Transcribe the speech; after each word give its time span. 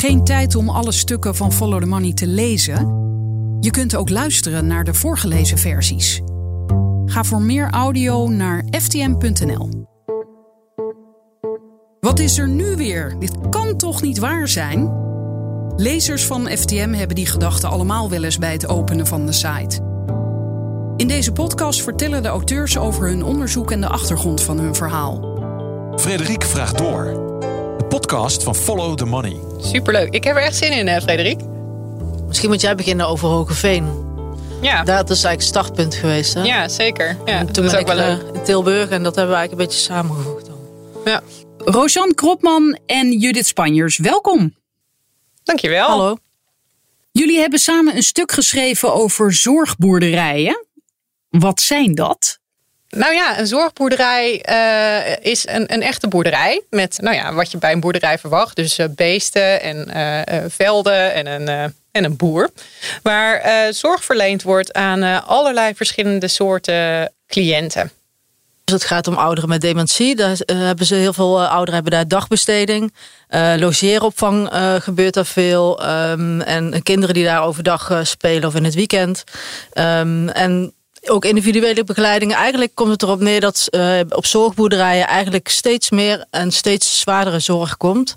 Geen 0.00 0.24
tijd 0.24 0.54
om 0.54 0.68
alle 0.68 0.92
stukken 0.92 1.34
van 1.34 1.52
Follow 1.52 1.80
the 1.80 1.86
Money 1.86 2.12
te 2.12 2.26
lezen? 2.26 2.76
Je 3.60 3.70
kunt 3.70 3.96
ook 3.96 4.08
luisteren 4.08 4.66
naar 4.66 4.84
de 4.84 4.94
voorgelezen 4.94 5.58
versies. 5.58 6.20
Ga 7.04 7.24
voor 7.24 7.42
meer 7.42 7.70
audio 7.70 8.28
naar 8.28 8.64
ftm.nl. 8.70 9.68
Wat 12.00 12.18
is 12.18 12.38
er 12.38 12.48
nu 12.48 12.76
weer? 12.76 13.16
Dit 13.18 13.48
kan 13.50 13.76
toch 13.76 14.02
niet 14.02 14.18
waar 14.18 14.48
zijn? 14.48 14.92
Lezers 15.76 16.26
van 16.26 16.48
FTM 16.48 16.92
hebben 16.92 17.16
die 17.16 17.26
gedachten 17.26 17.68
allemaal 17.68 18.10
wel 18.10 18.24
eens 18.24 18.38
bij 18.38 18.52
het 18.52 18.66
openen 18.66 19.06
van 19.06 19.26
de 19.26 19.32
site. 19.32 19.80
In 20.96 21.08
deze 21.08 21.32
podcast 21.32 21.82
vertellen 21.82 22.22
de 22.22 22.28
auteurs 22.28 22.78
over 22.78 23.08
hun 23.08 23.24
onderzoek 23.24 23.70
en 23.70 23.80
de 23.80 23.88
achtergrond 23.88 24.42
van 24.42 24.58
hun 24.58 24.74
verhaal. 24.74 25.38
Frederik 25.96 26.44
vraagt 26.44 26.78
door. 26.78 27.29
Podcast 27.90 28.42
van 28.42 28.54
Follow 28.54 28.96
the 28.96 29.04
Money. 29.04 29.36
Superleuk. 29.60 30.14
Ik 30.14 30.24
heb 30.24 30.36
er 30.36 30.42
echt 30.42 30.56
zin 30.56 30.72
in, 30.72 30.86
hè, 30.88 31.00
Frederik. 31.00 31.40
Misschien 32.26 32.48
moet 32.48 32.60
jij 32.60 32.74
beginnen 32.74 33.06
over 33.06 33.28
Hogeveen. 33.28 33.84
Ja. 34.62 34.82
Dat 34.84 35.10
is 35.10 35.24
eigenlijk 35.24 35.40
het 35.40 35.42
startpunt 35.42 35.94
geweest. 35.94 36.34
Hè? 36.34 36.42
Ja, 36.42 36.68
zeker. 36.68 37.16
Ja, 37.24 37.38
En 37.38 37.44
dat 37.46 37.54
toen 37.54 37.64
is 37.64 37.70
ben 37.70 37.80
ook 37.80 37.88
ik 37.88 37.94
wel 37.96 38.06
leuk. 38.06 38.22
eh, 38.22 38.34
in 38.34 38.42
Tilburg 38.42 38.88
en 38.90 39.02
dat 39.02 39.14
hebben 39.14 39.34
we 39.34 39.38
eigenlijk 39.38 39.50
een 39.52 39.56
beetje 39.76 39.92
samengevoegd. 39.92 40.46
Dan. 40.46 40.58
Ja. 41.04 41.22
Rosanne 41.58 42.14
Kropman 42.14 42.78
en 42.86 43.12
Judith 43.18 43.46
Spanjers, 43.46 43.98
welkom. 43.98 44.54
Dankjewel. 45.44 45.88
Hallo. 45.88 46.16
Jullie 47.12 47.38
hebben 47.38 47.58
samen 47.58 47.96
een 47.96 48.02
stuk 48.02 48.32
geschreven 48.32 48.94
over 48.94 49.32
zorgboerderijen. 49.34 50.66
Wat 51.28 51.60
zijn 51.60 51.94
dat? 51.94 52.38
Nou 52.90 53.14
ja, 53.14 53.38
een 53.38 53.46
zorgboerderij 53.46 54.40
eh, 54.42 55.32
is 55.32 55.48
een, 55.48 55.72
een 55.72 55.82
echte 55.82 56.08
boerderij. 56.08 56.62
Met 56.70 56.98
nou 57.00 57.16
ja, 57.16 57.34
wat 57.34 57.50
je 57.50 57.58
bij 57.58 57.72
een 57.72 57.80
boerderij 57.80 58.18
verwacht. 58.18 58.56
Dus 58.56 58.78
eh, 58.78 58.86
beesten 58.94 59.62
en 59.62 59.88
eh, 59.88 60.44
velden 60.48 61.14
en 61.14 61.26
een, 61.26 61.74
en 61.90 62.04
een 62.04 62.16
boer. 62.16 62.50
Waar 63.02 63.72
zorg 63.74 64.04
verleend 64.04 64.42
wordt 64.42 64.72
aan 64.72 65.26
allerlei 65.26 65.74
verschillende 65.74 66.28
soorten 66.28 67.12
cliënten. 67.26 67.90
Dus 68.64 68.74
het 68.74 68.84
gaat 68.84 69.06
om 69.06 69.14
ouderen 69.14 69.48
met 69.48 69.60
dementie. 69.60 70.16
Daar 70.16 70.36
hebben 70.46 70.86
ze 70.86 70.94
heel 70.94 71.12
veel 71.12 71.44
ouderen 71.44 71.74
hebben 71.74 71.92
daar 71.92 72.08
dagbesteding. 72.08 72.94
Logeeropvang 73.56 74.48
gebeurt 74.78 75.14
daar 75.14 75.26
veel. 75.26 75.82
Ehm, 75.82 76.40
en 76.40 76.82
kinderen 76.82 77.14
die 77.14 77.24
daar 77.24 77.44
overdag 77.44 78.00
spelen 78.02 78.48
of 78.48 78.54
in 78.54 78.64
het 78.64 78.74
weekend. 78.74 79.24
Ehm, 79.72 80.28
en 80.28 80.74
ook 81.06 81.24
individuele 81.24 81.84
begeleiding. 81.84 82.34
Eigenlijk 82.34 82.74
komt 82.74 82.90
het 82.90 83.02
erop 83.02 83.20
neer 83.20 83.40
dat 83.40 83.66
eh, 83.70 84.00
op 84.08 84.26
zorgboerderijen 84.26 85.06
eigenlijk 85.06 85.48
steeds 85.48 85.90
meer 85.90 86.24
en 86.30 86.52
steeds 86.52 87.00
zwaardere 87.00 87.38
zorg 87.38 87.76
komt. 87.76 88.16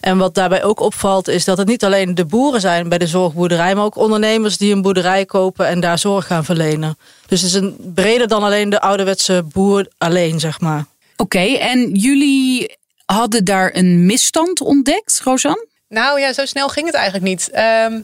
En 0.00 0.18
wat 0.18 0.34
daarbij 0.34 0.64
ook 0.64 0.80
opvalt 0.80 1.28
is 1.28 1.44
dat 1.44 1.58
het 1.58 1.68
niet 1.68 1.84
alleen 1.84 2.14
de 2.14 2.24
boeren 2.24 2.60
zijn 2.60 2.88
bij 2.88 2.98
de 2.98 3.06
zorgboerderij, 3.06 3.74
maar 3.74 3.84
ook 3.84 3.96
ondernemers 3.96 4.56
die 4.56 4.72
een 4.72 4.82
boerderij 4.82 5.24
kopen 5.24 5.66
en 5.66 5.80
daar 5.80 5.98
zorg 5.98 6.26
gaan 6.26 6.44
verlenen. 6.44 6.98
Dus 7.26 7.40
het 7.40 7.50
is 7.50 7.56
een 7.56 7.76
breder 7.94 8.28
dan 8.28 8.42
alleen 8.42 8.70
de 8.70 8.80
ouderwetse 8.80 9.44
boer 9.52 9.88
alleen, 9.98 10.40
zeg 10.40 10.60
maar. 10.60 10.84
Oké, 11.16 11.44
en 11.44 11.90
jullie 11.92 12.76
hadden 13.04 13.44
daar 13.44 13.74
een 13.74 14.06
misstand 14.06 14.60
ontdekt, 14.60 15.20
Rosanne? 15.24 15.66
Nou 15.88 16.20
ja, 16.20 16.32
zo 16.32 16.44
snel 16.44 16.68
ging 16.68 16.86
het 16.86 16.94
eigenlijk 16.94 17.24
niet. 17.24 17.50
Ehm, 17.50 18.00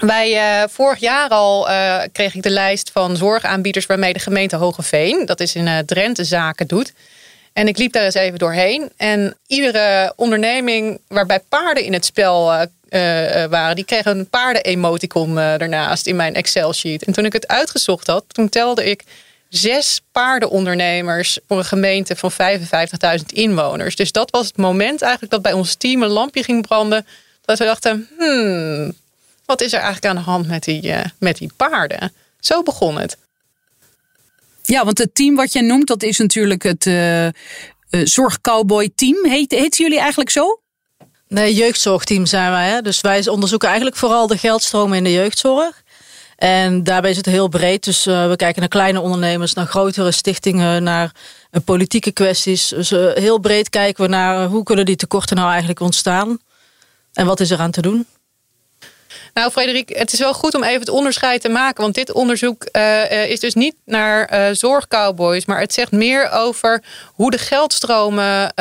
wij, 0.00 0.36
eh, 0.36 0.68
vorig 0.68 0.98
jaar 0.98 1.28
al 1.28 1.68
eh, 1.68 2.02
kreeg 2.12 2.34
ik 2.34 2.42
de 2.42 2.50
lijst 2.50 2.90
van 2.90 3.16
zorgaanbieders 3.16 3.86
waarmee 3.86 4.12
de 4.12 4.18
gemeente 4.18 4.56
Hogeveen, 4.56 5.26
dat 5.26 5.40
is 5.40 5.54
in 5.54 5.66
eh, 5.66 5.78
Drenthe, 5.78 6.24
zaken 6.24 6.66
doet. 6.66 6.92
En 7.52 7.68
ik 7.68 7.78
liep 7.78 7.92
daar 7.92 8.04
eens 8.04 8.14
even 8.14 8.38
doorheen. 8.38 8.90
En 8.96 9.36
iedere 9.46 10.12
onderneming 10.16 11.00
waarbij 11.08 11.40
paarden 11.48 11.84
in 11.84 11.92
het 11.92 12.04
spel 12.04 12.44
waren, 13.50 13.76
die 13.76 13.84
kreeg 13.84 14.04
een 14.04 14.28
paarden-emoticon 14.28 15.38
ernaast 15.38 16.06
in 16.06 16.16
mijn 16.16 16.34
Excel-sheet. 16.34 17.04
En 17.04 17.12
toen 17.12 17.24
ik 17.24 17.32
het 17.32 17.48
uitgezocht 17.48 18.06
had, 18.06 18.24
toen 18.28 18.48
telde 18.48 18.84
ik 18.84 19.04
zes 19.48 20.00
paardenondernemers 20.12 21.38
voor 21.48 21.58
een 21.58 21.64
gemeente 21.64 22.16
van 22.16 22.32
55.000 22.32 23.24
inwoners. 23.26 23.96
Dus 23.96 24.12
dat 24.12 24.30
was 24.30 24.46
het 24.46 24.56
moment 24.56 25.02
eigenlijk 25.02 25.32
dat 25.32 25.42
bij 25.42 25.52
ons 25.52 25.74
team 25.74 26.02
een 26.02 26.08
lampje 26.08 26.42
ging 26.42 26.66
branden. 26.66 27.06
Dat 27.44 27.58
we 27.58 27.64
dachten, 27.64 28.08
hmm, 28.18 28.94
wat 29.44 29.60
is 29.60 29.72
er 29.72 29.80
eigenlijk 29.80 30.06
aan 30.06 30.16
de 30.16 30.30
hand 30.30 30.46
met 30.46 30.64
die, 30.64 30.92
eh, 30.92 31.04
met 31.18 31.38
die 31.38 31.52
paarden? 31.56 32.12
Zo 32.40 32.62
begon 32.62 32.98
het. 32.98 33.16
Ja, 34.62 34.84
want 34.84 34.98
het 34.98 35.14
team 35.14 35.34
wat 35.34 35.52
jij 35.52 35.62
noemt, 35.62 35.86
dat 35.86 36.02
is 36.02 36.18
natuurlijk 36.18 36.62
het 36.62 36.86
eh 36.86 37.26
eh, 37.94 38.00
Zorgcowboy 38.04 38.90
team. 38.94 39.24
Heet, 39.26 39.50
heet 39.50 39.76
jullie 39.76 39.98
eigenlijk 39.98 40.30
zo? 40.30 40.60
Nee, 41.28 41.54
jeugdzorgteam 41.54 42.26
zijn 42.26 42.50
wij. 42.50 42.68
Hè? 42.68 42.80
Dus 42.80 43.00
wij 43.00 43.28
onderzoeken 43.28 43.68
eigenlijk 43.68 43.98
vooral 43.98 44.26
de 44.26 44.38
geldstromen 44.38 44.96
in 44.96 45.04
de 45.04 45.12
jeugdzorg. 45.12 45.82
En 46.36 46.84
daarbij 46.84 47.10
is 47.10 47.16
het 47.16 47.26
heel 47.26 47.48
breed. 47.48 47.84
Dus 47.84 48.04
we 48.04 48.34
kijken 48.36 48.60
naar 48.60 48.68
kleine 48.68 49.00
ondernemers, 49.00 49.52
naar 49.52 49.66
grotere 49.66 50.10
stichtingen, 50.10 50.82
naar 50.82 51.12
politieke 51.64 52.12
kwesties. 52.12 52.68
Dus 52.68 52.90
heel 53.14 53.38
breed 53.38 53.70
kijken 53.70 54.04
we 54.04 54.10
naar 54.10 54.46
hoe 54.46 54.62
kunnen 54.62 54.84
die 54.84 54.96
tekorten 54.96 55.36
nou 55.36 55.48
eigenlijk 55.48 55.80
ontstaan. 55.80 56.38
En 57.12 57.26
wat 57.26 57.40
is 57.40 57.50
er 57.50 57.58
aan 57.58 57.70
te 57.70 57.82
doen? 57.82 58.06
Nou, 59.34 59.50
Frederik, 59.50 59.88
het 59.88 60.12
is 60.12 60.18
wel 60.18 60.34
goed 60.34 60.54
om 60.54 60.62
even 60.62 60.80
het 60.80 60.88
onderscheid 60.88 61.40
te 61.40 61.48
maken. 61.48 61.82
Want 61.82 61.94
dit 61.94 62.12
onderzoek 62.12 62.64
eh, 62.64 63.22
eh, 63.22 63.30
is 63.30 63.40
dus 63.40 63.54
niet 63.54 63.74
naar 63.84 64.24
eh, 64.24 64.48
zorgcowboys. 64.52 65.44
Maar 65.44 65.60
het 65.60 65.72
zegt 65.72 65.92
meer 65.92 66.30
over 66.30 66.82
hoe 67.14 67.30
de 67.30 67.38
geldstromen 67.38 68.52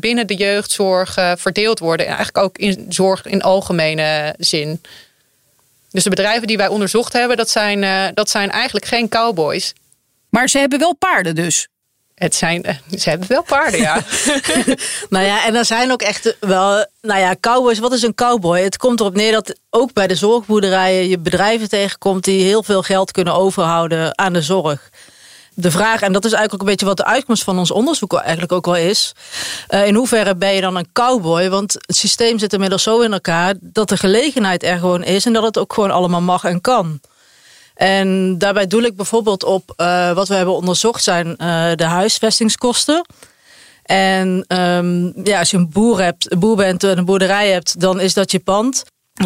binnen 0.00 0.26
de 0.26 0.34
jeugdzorg 0.34 1.14
verdeeld 1.36 1.78
worden. 1.78 2.06
En 2.06 2.14
eigenlijk 2.14 2.44
ook 2.44 2.58
in 2.58 2.86
zorg 2.88 3.24
in 3.26 3.42
algemene 3.42 4.34
zin. 4.38 4.82
Dus 5.90 6.04
de 6.04 6.10
bedrijven 6.10 6.46
die 6.46 6.56
wij 6.56 6.68
onderzocht 6.68 7.12
hebben, 7.12 7.36
dat 7.36 7.50
zijn, 7.50 8.14
dat 8.14 8.30
zijn 8.30 8.50
eigenlijk 8.50 8.86
geen 8.86 9.08
cowboys. 9.08 9.72
Maar 10.28 10.48
ze 10.48 10.58
hebben 10.58 10.78
wel 10.78 10.94
paarden 10.94 11.34
dus. 11.34 11.68
Het 12.14 12.34
zijn, 12.34 12.62
eh, 12.62 12.74
ze 12.98 13.08
hebben 13.08 13.28
wel 13.28 13.42
paarden, 13.42 13.80
ja. 13.80 14.02
Nou 15.08 15.24
ja, 15.24 15.44
en 15.46 15.54
er 15.54 15.64
zijn 15.64 15.92
ook 15.92 16.02
echt 16.02 16.36
wel, 16.40 16.86
nou 17.02 17.20
ja, 17.20 17.36
cowboys. 17.40 17.78
Wat 17.78 17.92
is 17.92 18.02
een 18.02 18.14
cowboy? 18.14 18.60
Het 18.60 18.76
komt 18.76 19.00
erop 19.00 19.14
neer 19.14 19.32
dat 19.32 19.58
ook 19.70 19.92
bij 19.92 20.06
de 20.06 20.14
zorgboerderijen 20.14 21.08
je 21.08 21.18
bedrijven 21.18 21.68
tegenkomt 21.68 22.24
die 22.24 22.44
heel 22.44 22.62
veel 22.62 22.82
geld 22.82 23.10
kunnen 23.10 23.34
overhouden 23.34 24.18
aan 24.18 24.32
de 24.32 24.42
zorg. 24.42 24.90
De 25.56 25.70
vraag, 25.70 26.00
en 26.00 26.12
dat 26.12 26.24
is 26.24 26.32
eigenlijk 26.32 26.54
ook 26.54 26.60
een 26.60 26.74
beetje 26.74 26.86
wat 26.86 26.96
de 26.96 27.04
uitkomst 27.04 27.44
van 27.44 27.58
ons 27.58 27.70
onderzoek 27.70 28.14
eigenlijk 28.14 28.52
ook 28.52 28.64
wel 28.64 28.76
is. 28.76 29.12
eh, 29.68 29.86
in 29.86 29.94
hoeverre 29.94 30.36
ben 30.36 30.54
je 30.54 30.60
dan 30.60 30.76
een 30.76 30.88
cowboy? 30.92 31.48
Want 31.50 31.72
het 31.72 31.96
systeem 31.96 32.38
zit 32.38 32.52
inmiddels 32.52 32.82
zo 32.82 33.00
in 33.00 33.12
elkaar 33.12 33.54
dat 33.60 33.88
de 33.88 33.96
gelegenheid 33.96 34.62
er 34.62 34.78
gewoon 34.78 35.04
is 35.04 35.26
en 35.26 35.32
dat 35.32 35.42
het 35.42 35.58
ook 35.58 35.72
gewoon 35.72 35.90
allemaal 35.90 36.20
mag 36.20 36.44
en 36.44 36.60
kan. 36.60 37.00
En 37.74 38.38
daarbij 38.38 38.66
doe 38.66 38.86
ik 38.86 38.96
bijvoorbeeld 38.96 39.44
op 39.44 39.72
eh, 39.76 40.12
wat 40.12 40.28
we 40.28 40.34
hebben 40.34 40.54
onderzocht 40.54 41.02
zijn 41.02 41.36
eh, 41.36 41.72
de 41.74 41.84
huisvestingskosten. 41.84 43.06
En 43.82 44.44
ehm, 44.46 45.24
ja, 45.24 45.38
als 45.38 45.50
je 45.50 45.56
een 45.56 45.70
boer, 45.70 46.00
hebt, 46.02 46.32
een 46.32 46.38
boer 46.38 46.56
bent 46.56 46.84
en 46.84 46.98
een 46.98 47.04
boerderij 47.04 47.50
hebt, 47.50 47.80
dan 47.80 48.00
is 48.00 48.14
dat 48.14 48.30
je 48.30 48.38
pand. 48.38 48.82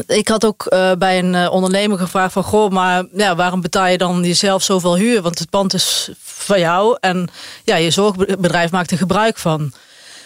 Ik 0.07 0.29
had 0.29 0.45
ook 0.45 0.67
eh, 0.67 0.93
bij 0.99 1.19
een 1.19 1.49
ondernemer 1.51 1.99
gevraagd 1.99 2.33
van... 2.33 2.43
goh, 2.43 2.71
maar 2.71 3.05
ja, 3.13 3.37
waarom 3.37 3.61
betaal 3.61 3.87
je 3.87 3.99
dan 3.99 4.25
jezelf 4.25 4.63
zoveel 4.63 4.97
huur? 4.97 5.23
Want 5.23 5.39
het 5.39 5.51
pand 5.51 5.75
is 5.75 6.11
van 6.23 6.61
jou 6.61 6.97
en 7.01 7.29
ja, 7.65 7.77
je 7.77 7.91
zorgbedrijf 7.91 8.71
maakt 8.71 8.91
er 8.91 8.99
gebruik 8.99 9.39
van. 9.39 9.73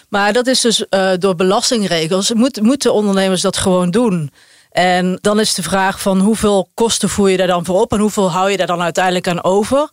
Maar 0.09 0.33
dat 0.33 0.47
is 0.47 0.61
dus 0.61 0.85
door 1.19 1.35
belastingregels... 1.35 2.33
Moet, 2.33 2.63
moeten 2.63 2.93
ondernemers 2.93 3.41
dat 3.41 3.57
gewoon 3.57 3.91
doen. 3.91 4.31
En 4.73 5.19
dan 5.21 5.41
is 5.41 5.55
de 5.55 5.63
vraag 5.63 6.01
van 6.01 6.21
hoeveel 6.21 6.69
kosten 6.75 7.09
voer 7.09 7.31
je 7.31 7.37
daar 7.37 7.47
dan 7.47 7.65
voor 7.65 7.81
op... 7.81 7.93
en 7.93 7.99
hoeveel 7.99 8.31
hou 8.31 8.51
je 8.51 8.57
daar 8.57 8.67
dan 8.67 8.83
uiteindelijk 8.83 9.29
aan 9.29 9.45
over? 9.45 9.89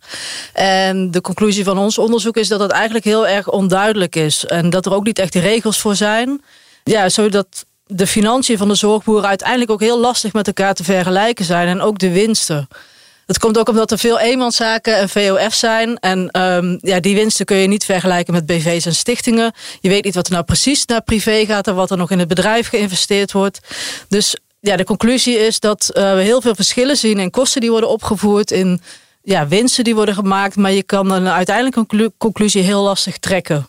En 0.52 1.10
de 1.10 1.20
conclusie 1.20 1.64
van 1.64 1.78
ons 1.78 1.98
onderzoek 1.98 2.36
is 2.36 2.48
dat 2.48 2.60
het 2.60 2.70
eigenlijk 2.70 3.04
heel 3.04 3.26
erg 3.26 3.48
onduidelijk 3.48 4.16
is. 4.16 4.46
En 4.46 4.70
dat 4.70 4.86
er 4.86 4.94
ook 4.94 5.04
niet 5.04 5.18
echt 5.18 5.34
regels 5.34 5.80
voor 5.80 5.94
zijn. 5.94 6.42
Ja, 6.84 7.08
zodat 7.08 7.66
de 7.86 8.06
financiën 8.06 8.58
van 8.58 8.68
de 8.68 8.74
zorgboeren 8.74 9.28
uiteindelijk 9.28 9.70
ook 9.70 9.80
heel 9.80 10.00
lastig 10.00 10.32
met 10.32 10.46
elkaar 10.46 10.74
te 10.74 10.84
vergelijken 10.84 11.44
zijn. 11.44 11.68
En 11.68 11.80
ook 11.80 11.98
de 11.98 12.10
winsten. 12.10 12.68
Dat 13.26 13.38
komt 13.38 13.58
ook 13.58 13.68
omdat 13.68 13.90
er 13.90 13.98
veel 13.98 14.18
eenmanszaken 14.18 14.96
en 14.96 15.08
VOF 15.08 15.54
zijn. 15.54 15.98
En 15.98 16.30
ehm, 16.30 16.78
ja, 16.80 17.00
die 17.00 17.14
winsten 17.14 17.46
kun 17.46 17.56
je 17.56 17.66
niet 17.66 17.84
vergelijken 17.84 18.34
met 18.34 18.46
BV's 18.46 18.86
en 18.86 18.94
stichtingen. 18.94 19.52
Je 19.80 19.88
weet 19.88 20.04
niet 20.04 20.14
wat 20.14 20.26
er 20.26 20.32
nou 20.32 20.44
precies 20.44 20.86
naar 20.86 21.02
privé 21.02 21.44
gaat 21.46 21.66
en 21.66 21.74
wat 21.74 21.90
er 21.90 21.96
nog 21.96 22.10
in 22.10 22.18
het 22.18 22.28
bedrijf 22.28 22.68
geïnvesteerd 22.68 23.32
wordt. 23.32 23.58
Dus 24.08 24.36
ja, 24.60 24.76
de 24.76 24.84
conclusie 24.84 25.38
is 25.38 25.60
dat 25.60 25.90
eh, 25.90 26.14
we 26.14 26.20
heel 26.20 26.40
veel 26.40 26.54
verschillen 26.54 26.96
zien 26.96 27.18
in 27.18 27.30
kosten 27.30 27.60
die 27.60 27.70
worden 27.70 27.88
opgevoerd, 27.88 28.50
in 28.50 28.82
ja, 29.22 29.48
winsten 29.48 29.84
die 29.84 29.94
worden 29.94 30.14
gemaakt. 30.14 30.56
Maar 30.56 30.72
je 30.72 30.82
kan 30.82 31.10
een 31.10 31.28
uiteindelijke 31.28 31.78
conclu- 31.78 32.10
conclusie 32.18 32.62
heel 32.62 32.82
lastig 32.82 33.18
trekken. 33.18 33.68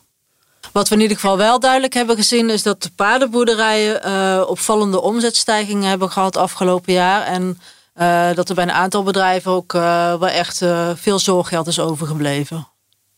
Wat 0.72 0.90
we 0.90 0.96
in 0.96 1.02
ieder 1.02 1.16
geval 1.16 1.38
wel 1.38 1.60
duidelijk 1.60 1.94
hebben 1.94 2.16
gezien, 2.16 2.50
is 2.50 2.64
dat 2.64 2.84
de 2.84 2.90
paardenboerderijen 2.96 4.04
eh, 4.04 4.44
opvallende 4.48 5.02
omzetstijgingen 5.02 5.90
hebben 5.90 6.12
gehad 6.12 6.38
afgelopen 6.38 6.94
jaar. 6.94 7.26
En 7.26 7.60
eh, 7.94 8.34
dat 8.34 8.50
er 8.50 8.56
bij 8.56 8.64
een 8.64 8.72
aantal 8.72 9.04
bedrijven 9.04 9.52
ook 9.52 9.72
wel 9.72 10.28
echt 10.28 10.58
veel 10.96 11.20
zorggeld 11.20 11.68
is 11.68 11.80
overgebleven. 11.80 12.68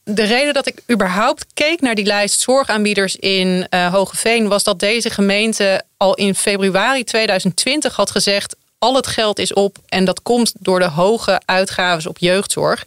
De 0.03 0.23
reden 0.23 0.53
dat 0.53 0.67
ik 0.67 0.83
überhaupt 0.91 1.45
keek 1.53 1.81
naar 1.81 1.95
die 1.95 2.05
lijst 2.05 2.39
zorgaanbieders 2.39 3.15
in 3.15 3.67
Hogeveen 3.91 4.47
was 4.47 4.63
dat 4.63 4.79
deze 4.79 5.09
gemeente 5.09 5.83
al 6.03 6.13
in 6.13 6.35
februari 6.35 7.03
2020 7.03 7.95
had 7.95 8.11
gezegd: 8.11 8.55
al 8.77 8.95
het 8.95 9.07
geld 9.07 9.39
is 9.39 9.53
op 9.53 9.77
en 9.87 10.05
dat 10.05 10.21
komt 10.21 10.53
door 10.59 10.79
de 10.79 10.89
hoge 10.89 11.41
uitgaven 11.45 12.09
op 12.09 12.17
jeugdzorg. 12.17 12.85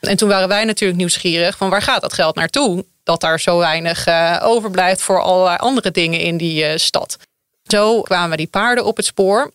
En 0.00 0.16
toen 0.16 0.28
waren 0.28 0.48
wij 0.48 0.64
natuurlijk 0.64 0.98
nieuwsgierig 0.98 1.56
van 1.56 1.70
waar 1.70 1.82
gaat 1.82 2.00
dat 2.00 2.12
geld 2.12 2.34
naartoe? 2.34 2.84
Dat 3.02 3.20
daar 3.20 3.40
zo 3.40 3.58
weinig 3.58 4.06
uh, 4.06 4.40
overblijft 4.42 5.02
voor 5.02 5.22
allerlei 5.22 5.56
andere 5.56 5.90
dingen 5.90 6.20
in 6.20 6.36
die 6.36 6.64
uh, 6.64 6.76
stad. 6.76 7.16
Zo 7.66 8.02
kwamen 8.02 8.36
die 8.36 8.46
paarden 8.46 8.84
op 8.84 8.96
het 8.96 9.06
spoor. 9.06 9.52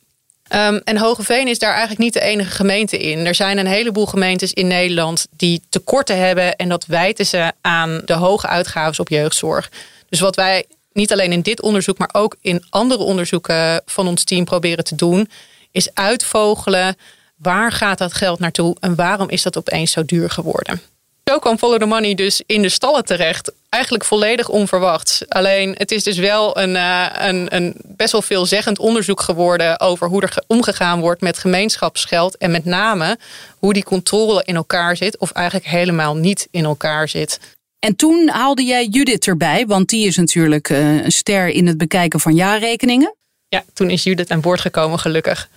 Um, 0.53 0.81
en 0.83 0.97
Hogeveen 0.97 1.47
is 1.47 1.59
daar 1.59 1.71
eigenlijk 1.71 2.00
niet 2.00 2.13
de 2.13 2.21
enige 2.21 2.51
gemeente 2.51 2.97
in. 2.97 3.25
Er 3.25 3.35
zijn 3.35 3.57
een 3.57 3.67
heleboel 3.67 4.05
gemeentes 4.05 4.53
in 4.53 4.67
Nederland 4.67 5.27
die 5.38 5.62
tekorten 5.69 6.17
hebben. 6.17 6.55
En 6.55 6.69
dat 6.69 6.85
wijten 6.85 7.25
ze 7.25 7.51
aan 7.62 8.01
de 8.05 8.13
hoge 8.13 8.47
uitgaven 8.47 9.00
op 9.00 9.09
jeugdzorg. 9.09 9.69
Dus 10.09 10.19
wat 10.19 10.35
wij 10.35 10.65
niet 10.91 11.12
alleen 11.12 11.31
in 11.31 11.41
dit 11.41 11.62
onderzoek, 11.62 11.97
maar 11.97 12.09
ook 12.12 12.36
in 12.41 12.65
andere 12.69 13.03
onderzoeken 13.03 13.81
van 13.86 14.07
ons 14.07 14.24
team 14.24 14.45
proberen 14.45 14.83
te 14.83 14.95
doen, 14.95 15.30
is 15.71 15.94
uitvogelen 15.94 16.97
waar 17.36 17.71
gaat 17.71 17.97
dat 17.97 18.13
geld 18.13 18.39
naartoe 18.39 18.75
en 18.80 18.95
waarom 18.95 19.30
is 19.30 19.41
dat 19.41 19.57
opeens 19.57 19.91
zo 19.91 20.06
duur 20.06 20.30
geworden. 20.30 20.81
Zo 21.30 21.39
kwam 21.39 21.57
Follow 21.57 21.80
the 21.80 21.86
Money 21.86 22.15
dus 22.15 22.41
in 22.45 22.62
de 22.62 22.69
stallen 22.69 23.06
terecht. 23.06 23.51
Eigenlijk 23.69 24.03
volledig 24.03 24.50
onverwachts. 24.50 25.24
Alleen 25.27 25.75
het 25.77 25.91
is 25.91 26.03
dus 26.03 26.18
wel 26.18 26.57
een, 26.57 26.75
uh, 26.75 27.06
een, 27.13 27.56
een 27.56 27.75
best 27.83 28.12
wel 28.12 28.21
veelzeggend 28.21 28.80
onderzoek 28.80 29.21
geworden 29.21 29.80
over 29.80 30.07
hoe 30.07 30.21
er 30.21 30.44
omgegaan 30.47 31.00
wordt 31.00 31.21
met 31.21 31.38
gemeenschapsgeld. 31.38 32.38
En 32.38 32.51
met 32.51 32.65
name 32.65 33.18
hoe 33.59 33.74
die 33.74 33.83
controle 33.83 34.44
in 34.45 34.56
elkaar 34.56 34.97
zit, 34.97 35.18
of 35.18 35.31
eigenlijk 35.31 35.68
helemaal 35.68 36.15
niet 36.15 36.47
in 36.51 36.63
elkaar 36.63 37.09
zit. 37.09 37.39
En 37.79 37.95
toen 37.95 38.29
haalde 38.29 38.63
jij 38.63 38.85
Judith 38.85 39.27
erbij, 39.27 39.65
want 39.67 39.89
die 39.89 40.07
is 40.07 40.17
natuurlijk 40.17 40.69
uh, 40.69 41.03
een 41.03 41.11
ster 41.11 41.47
in 41.47 41.67
het 41.67 41.77
bekijken 41.77 42.19
van 42.19 42.35
jaarrekeningen. 42.35 43.15
Ja, 43.47 43.63
toen 43.73 43.89
is 43.89 44.03
Judith 44.03 44.31
aan 44.31 44.41
boord 44.41 44.61
gekomen, 44.61 44.99
gelukkig. 44.99 45.49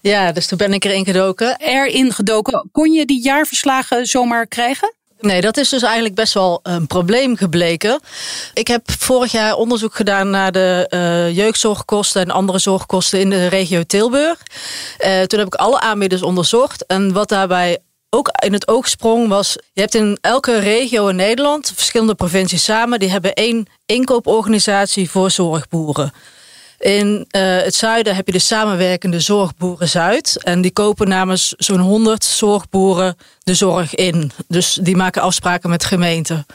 Ja, 0.00 0.32
dus 0.32 0.46
toen 0.46 0.58
ben 0.58 0.72
ik 0.72 0.84
erin 0.84 1.04
gedoken. 1.04 1.58
Erin 1.58 2.12
gedoken. 2.12 2.68
Kon 2.72 2.92
je 2.92 3.06
die 3.06 3.22
jaarverslagen 3.22 4.06
zomaar 4.06 4.46
krijgen? 4.46 4.94
Nee, 5.20 5.40
dat 5.40 5.56
is 5.56 5.68
dus 5.68 5.82
eigenlijk 5.82 6.14
best 6.14 6.34
wel 6.34 6.60
een 6.62 6.86
probleem 6.86 7.36
gebleken. 7.36 8.00
Ik 8.54 8.66
heb 8.66 8.90
vorig 8.90 9.32
jaar 9.32 9.54
onderzoek 9.54 9.94
gedaan 9.94 10.30
naar 10.30 10.52
de 10.52 10.86
uh, 10.94 11.36
jeugdzorgkosten 11.36 12.22
en 12.22 12.30
andere 12.30 12.58
zorgkosten 12.58 13.20
in 13.20 13.30
de 13.30 13.46
regio 13.46 13.82
Tilburg. 13.82 14.42
Uh, 14.98 15.22
toen 15.22 15.38
heb 15.38 15.48
ik 15.48 15.54
alle 15.54 15.80
aanbieders 15.80 16.22
onderzocht. 16.22 16.86
En 16.86 17.12
wat 17.12 17.28
daarbij 17.28 17.78
ook 18.10 18.30
in 18.44 18.52
het 18.52 18.68
oog 18.68 18.88
sprong 18.88 19.28
was... 19.28 19.56
je 19.72 19.80
hebt 19.80 19.94
in 19.94 20.18
elke 20.20 20.58
regio 20.58 21.08
in 21.08 21.16
Nederland, 21.16 21.72
verschillende 21.74 22.14
provincies 22.14 22.64
samen... 22.64 22.98
die 22.98 23.10
hebben 23.10 23.34
één 23.34 23.66
inkooporganisatie 23.86 25.10
voor 25.10 25.30
zorgboeren. 25.30 26.12
In 26.78 27.26
uh, 27.36 27.56
het 27.62 27.74
zuiden 27.74 28.14
heb 28.14 28.26
je 28.26 28.32
de 28.32 28.38
samenwerkende 28.38 29.20
Zorgboeren 29.20 29.88
Zuid. 29.88 30.42
En 30.42 30.60
die 30.60 30.70
kopen 30.70 31.08
namens 31.08 31.54
zo'n 31.56 31.80
100 31.80 32.24
zorgboeren 32.24 33.16
de 33.42 33.54
zorg 33.54 33.94
in. 33.94 34.32
Dus 34.48 34.78
die 34.82 34.96
maken 34.96 35.22
afspraken 35.22 35.70
met 35.70 35.84
gemeenten. 35.84 36.46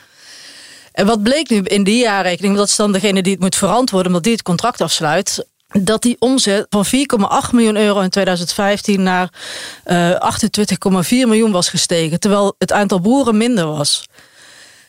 En 0.91 1.05
wat 1.05 1.23
bleek 1.23 1.49
nu 1.49 1.57
in 1.57 1.83
die 1.83 1.97
jaarrekening, 1.97 2.55
dat 2.55 2.67
is 2.67 2.75
dan 2.75 2.91
degene 2.91 3.21
die 3.21 3.31
het 3.31 3.41
moet 3.41 3.55
verantwoorden, 3.55 4.07
omdat 4.07 4.23
die 4.23 4.31
het 4.33 4.41
contract 4.41 4.81
afsluit, 4.81 5.45
dat 5.67 6.01
die 6.01 6.15
omzet 6.19 6.65
van 6.69 6.85
4,8 6.85 6.91
miljoen 7.51 7.77
euro 7.77 7.99
in 7.99 8.09
2015 8.09 9.03
naar 9.03 9.29
uh, 9.85 10.11
28,4 10.11 11.09
miljoen 11.09 11.51
was 11.51 11.69
gestegen, 11.69 12.19
terwijl 12.19 12.55
het 12.57 12.71
aantal 12.71 12.99
boeren 12.99 13.37
minder 13.37 13.65
was. 13.65 14.05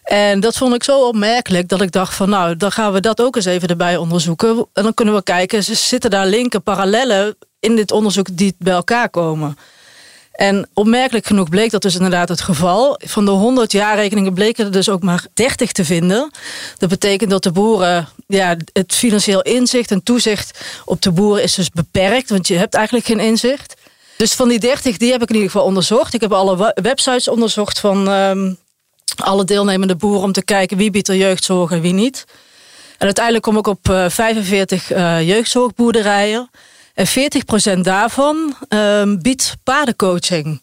En 0.02 0.40
dat 0.40 0.56
vond 0.56 0.74
ik 0.74 0.84
zo 0.84 1.06
opmerkelijk 1.06 1.68
dat 1.68 1.80
ik 1.80 1.92
dacht 1.92 2.14
van 2.14 2.28
nou, 2.28 2.56
dan 2.56 2.72
gaan 2.72 2.92
we 2.92 3.00
dat 3.00 3.20
ook 3.20 3.36
eens 3.36 3.44
even 3.44 3.68
erbij 3.68 3.96
onderzoeken. 3.96 4.66
En 4.72 4.82
dan 4.82 4.94
kunnen 4.94 5.14
we 5.14 5.22
kijken, 5.22 5.64
zitten 5.64 6.10
daar 6.10 6.26
linken, 6.26 6.62
parallellen 6.62 7.36
in 7.60 7.76
dit 7.76 7.92
onderzoek 7.92 8.26
die 8.32 8.54
bij 8.58 8.72
elkaar 8.72 9.10
komen. 9.10 9.58
En 10.36 10.68
opmerkelijk 10.74 11.26
genoeg 11.26 11.48
bleek 11.48 11.70
dat 11.70 11.82
dus 11.82 11.94
inderdaad 11.94 12.28
het 12.28 12.40
geval. 12.40 13.00
Van 13.04 13.24
de 13.24 13.30
100 13.30 13.72
jaarrekeningen 13.72 14.34
bleken 14.34 14.64
er 14.64 14.72
dus 14.72 14.88
ook 14.88 15.02
maar 15.02 15.26
30 15.34 15.72
te 15.72 15.84
vinden. 15.84 16.30
Dat 16.78 16.88
betekent 16.88 17.30
dat 17.30 17.42
de 17.42 17.52
boeren, 17.52 18.08
ja, 18.26 18.56
het 18.72 18.94
financieel 18.94 19.42
inzicht 19.42 19.90
en 19.90 20.02
toezicht 20.02 20.58
op 20.84 21.02
de 21.02 21.10
boeren 21.10 21.42
is 21.42 21.54
dus 21.54 21.70
beperkt, 21.70 22.30
want 22.30 22.48
je 22.48 22.56
hebt 22.56 22.74
eigenlijk 22.74 23.06
geen 23.06 23.20
inzicht. 23.20 23.74
Dus 24.16 24.32
van 24.32 24.48
die 24.48 24.58
30, 24.58 24.96
die 24.96 25.12
heb 25.12 25.22
ik 25.22 25.28
in 25.28 25.34
ieder 25.34 25.50
geval 25.50 25.66
onderzocht. 25.66 26.14
Ik 26.14 26.20
heb 26.20 26.32
alle 26.32 26.72
websites 26.82 27.28
onderzocht 27.28 27.78
van 27.80 28.08
um, 28.08 28.58
alle 29.16 29.44
deelnemende 29.44 29.96
boeren 29.96 30.22
om 30.22 30.32
te 30.32 30.44
kijken 30.44 30.76
wie 30.76 30.90
biedt 30.90 31.08
er 31.08 31.16
jeugdzorg 31.16 31.70
en 31.70 31.80
wie 31.80 31.92
niet. 31.92 32.24
En 32.98 33.04
uiteindelijk 33.04 33.44
kom 33.44 33.56
ik 33.56 33.66
op 33.66 33.88
uh, 33.88 34.08
45 34.08 34.92
uh, 34.92 35.22
jeugdzorgboerderijen. 35.22 36.50
En 36.96 37.06
40% 37.76 37.80
daarvan 37.80 38.56
uh, 38.68 39.02
biedt 39.18 39.56
paardencoaching. 39.62 40.62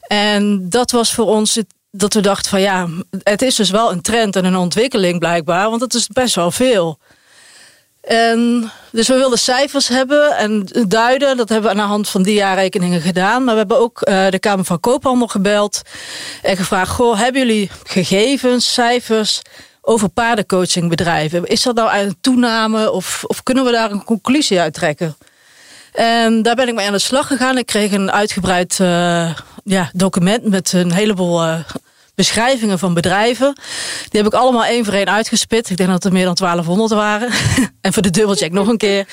En 0.00 0.68
dat 0.68 0.90
was 0.90 1.14
voor 1.14 1.26
ons 1.26 1.58
dat 1.90 2.14
we 2.14 2.20
dachten 2.20 2.50
van 2.50 2.60
ja, 2.60 2.88
het 3.22 3.42
is 3.42 3.54
dus 3.54 3.70
wel 3.70 3.92
een 3.92 4.02
trend 4.02 4.36
en 4.36 4.44
een 4.44 4.56
ontwikkeling 4.56 5.18
blijkbaar, 5.18 5.70
want 5.70 5.80
het 5.80 5.94
is 5.94 6.06
best 6.06 6.34
wel 6.34 6.50
veel. 6.50 6.98
En 8.00 8.70
dus 8.90 9.08
we 9.08 9.14
wilden 9.14 9.38
cijfers 9.38 9.88
hebben 9.88 10.36
en 10.36 10.66
duiden. 10.88 11.36
Dat 11.36 11.48
hebben 11.48 11.70
we 11.70 11.76
aan 11.76 11.84
de 11.86 11.92
hand 11.92 12.08
van 12.08 12.22
die 12.22 12.34
jaarrekeningen 12.34 13.00
gedaan. 13.00 13.44
Maar 13.44 13.52
we 13.52 13.58
hebben 13.58 13.78
ook 13.78 14.08
uh, 14.08 14.28
de 14.28 14.38
Kamer 14.38 14.64
van 14.64 14.80
Koophandel 14.80 15.26
gebeld. 15.26 15.82
En 16.42 16.56
gevraagd, 16.56 16.90
goh, 16.90 17.18
hebben 17.18 17.46
jullie 17.46 17.70
gegevens, 17.84 18.72
cijfers 18.72 19.42
over 19.80 20.08
paardencoachingbedrijven? 20.08 21.44
Is 21.46 21.62
dat 21.62 21.74
nou 21.74 21.96
een 21.96 22.16
toename 22.20 22.90
of, 22.90 23.24
of 23.26 23.42
kunnen 23.42 23.64
we 23.64 23.70
daar 23.70 23.90
een 23.90 24.04
conclusie 24.04 24.60
uit 24.60 24.74
trekken? 24.74 25.16
En 25.92 26.42
daar 26.42 26.54
ben 26.54 26.68
ik 26.68 26.74
mee 26.74 26.86
aan 26.86 26.92
de 26.92 26.98
slag 26.98 27.26
gegaan. 27.26 27.58
Ik 27.58 27.66
kreeg 27.66 27.92
een 27.92 28.10
uitgebreid 28.10 28.78
uh, 28.80 29.34
ja, 29.64 29.90
document 29.92 30.44
met 30.44 30.72
een 30.72 30.92
heleboel 30.92 31.44
uh, 31.44 31.58
beschrijvingen 32.14 32.78
van 32.78 32.94
bedrijven. 32.94 33.54
Die 34.08 34.22
heb 34.22 34.32
ik 34.32 34.38
allemaal 34.38 34.64
één 34.64 34.84
voor 34.84 34.94
één 34.94 35.10
uitgespit. 35.10 35.70
Ik 35.70 35.76
denk 35.76 35.90
dat 35.90 36.04
er 36.04 36.12
meer 36.12 36.24
dan 36.24 36.34
1200 36.34 36.90
waren. 36.90 37.30
en 37.80 37.92
voor 37.92 38.02
de 38.02 38.10
dubbelcheck 38.10 38.52
nog 38.52 38.68
een 38.68 38.76
keer. 38.76 39.06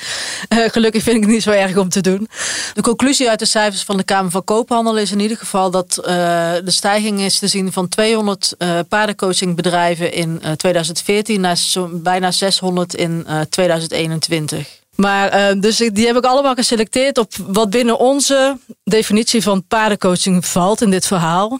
Uh, 0.50 0.70
gelukkig 0.70 1.04
vind 1.04 1.16
ik 1.16 1.22
het 1.22 1.32
niet 1.32 1.44
zo 1.44 1.52
erg 1.52 1.78
om 1.78 1.90
te 1.90 2.02
doen. 2.02 2.28
De 2.74 2.82
conclusie 2.82 3.30
uit 3.30 3.40
de 3.40 3.46
cijfers 3.46 3.84
van 3.84 3.98
de 3.98 4.04
Kamer 4.04 4.32
van 4.32 4.44
Koophandel 4.44 4.98
is 4.98 5.12
in 5.12 5.20
ieder 5.20 5.38
geval 5.38 5.72
dat 5.72 5.94
de 5.96 6.62
stijging 6.66 7.20
is 7.20 7.40
te 7.40 7.48
zien 7.48 7.72
van 7.72 7.88
200 7.88 8.56
uh, 8.58 8.80
paardencoachingbedrijven 8.90 10.14
in 10.14 10.42
2014 10.58 11.42
naar 11.42 11.58
bijna 11.92 12.32
600 12.32 12.96
in 12.96 13.28
2021. 13.50 14.79
Maar 15.00 15.52
uh, 15.54 15.62
dus 15.62 15.78
die 15.78 16.08
heb 16.08 16.16
ik 16.16 16.26
allemaal 16.26 16.54
geselecteerd 16.54 17.18
op 17.18 17.34
wat 17.48 17.70
binnen 17.70 18.00
onze 18.00 18.58
definitie 18.84 19.44
van 19.44 19.68
paardencoaching 19.68 20.46
valt 20.46 20.82
in 20.82 20.90
dit 20.90 21.08
verhaal. 21.08 21.60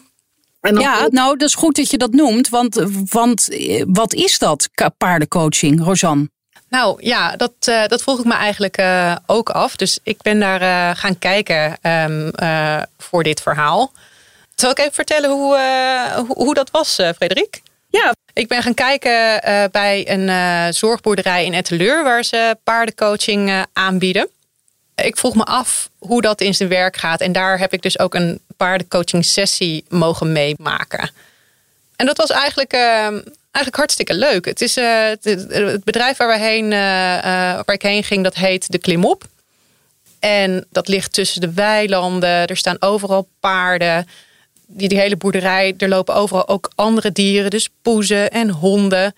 ja, 0.60 1.06
nou, 1.10 1.36
dat 1.36 1.48
is 1.48 1.54
goed 1.54 1.76
dat 1.76 1.90
je 1.90 1.98
dat 1.98 2.12
noemt. 2.12 2.48
Want, 2.48 2.82
want 3.08 3.48
wat 3.86 4.14
is 4.14 4.38
dat, 4.38 4.68
paardencoaching, 4.96 5.84
Rosanne? 5.84 6.30
Nou 6.68 7.04
ja, 7.04 7.36
dat, 7.36 7.52
uh, 7.68 7.86
dat 7.86 8.02
vroeg 8.02 8.18
ik 8.18 8.24
me 8.24 8.34
eigenlijk 8.34 8.78
uh, 8.78 9.16
ook 9.26 9.50
af. 9.50 9.76
Dus 9.76 9.98
ik 10.02 10.22
ben 10.22 10.40
daar 10.40 10.62
uh, 10.62 11.00
gaan 11.00 11.18
kijken 11.18 11.78
um, 11.82 12.30
voor 12.98 13.22
dit 13.22 13.40
verhaal. 13.40 13.92
Zal 14.54 14.70
ik 14.70 14.78
even 14.78 14.92
vertellen 14.92 15.30
hoe, 15.30 15.58
hoe, 16.16 16.36
hoe, 16.36 16.54
dat 16.54 16.70
was, 16.70 16.94
Frederik? 16.94 17.62
Ja, 17.88 18.12
ik 18.40 18.48
ben 18.48 18.62
gaan 18.62 18.74
kijken 18.74 19.48
uh, 19.48 19.64
bij 19.70 20.10
een 20.10 20.28
uh, 20.28 20.66
zorgboerderij 20.70 21.44
in 21.44 21.54
Etteleur 21.54 22.04
waar 22.04 22.24
ze 22.24 22.56
paardencoaching 22.64 23.48
uh, 23.48 23.62
aanbieden. 23.72 24.28
Ik 24.94 25.16
vroeg 25.16 25.34
me 25.34 25.44
af 25.44 25.90
hoe 25.98 26.22
dat 26.22 26.40
in 26.40 26.54
zijn 26.54 26.68
werk 26.68 26.96
gaat 26.96 27.20
en 27.20 27.32
daar 27.32 27.58
heb 27.58 27.72
ik 27.72 27.82
dus 27.82 27.98
ook 27.98 28.14
een 28.14 28.40
paardencoaching 28.56 29.24
sessie 29.24 29.84
mogen 29.88 30.32
meemaken. 30.32 31.10
En 31.96 32.06
dat 32.06 32.16
was 32.16 32.30
eigenlijk, 32.30 32.72
eigenlijk 32.72 33.76
hartstikke 33.76 34.14
leuk. 34.14 34.44
Het 34.44 34.60
is 34.60 34.74
het, 34.74 35.24
het, 35.24 35.84
bedrijf 35.84 36.16
waar, 36.16 36.28
we 36.28 36.38
heen, 36.38 36.70
waar 36.70 37.72
ik 37.72 37.82
heen 37.82 38.04
ging, 38.04 38.24
dat 38.24 38.34
heet 38.34 38.72
De 38.72 38.78
Klimop. 38.78 39.24
En 40.18 40.66
dat 40.70 40.88
ligt 40.88 41.12
tussen 41.12 41.40
de 41.40 41.52
weilanden. 41.52 42.46
Er 42.46 42.56
staan 42.56 42.82
overal 42.82 43.28
paarden 43.40 44.06
die, 44.72 44.88
die 44.88 44.98
hele 44.98 45.16
boerderij, 45.16 45.74
er 45.78 45.88
lopen 45.88 46.14
overal 46.14 46.48
ook 46.48 46.70
andere 46.74 47.12
dieren, 47.12 47.50
dus 47.50 47.68
poezen 47.82 48.30
en 48.30 48.50
honden. 48.50 49.14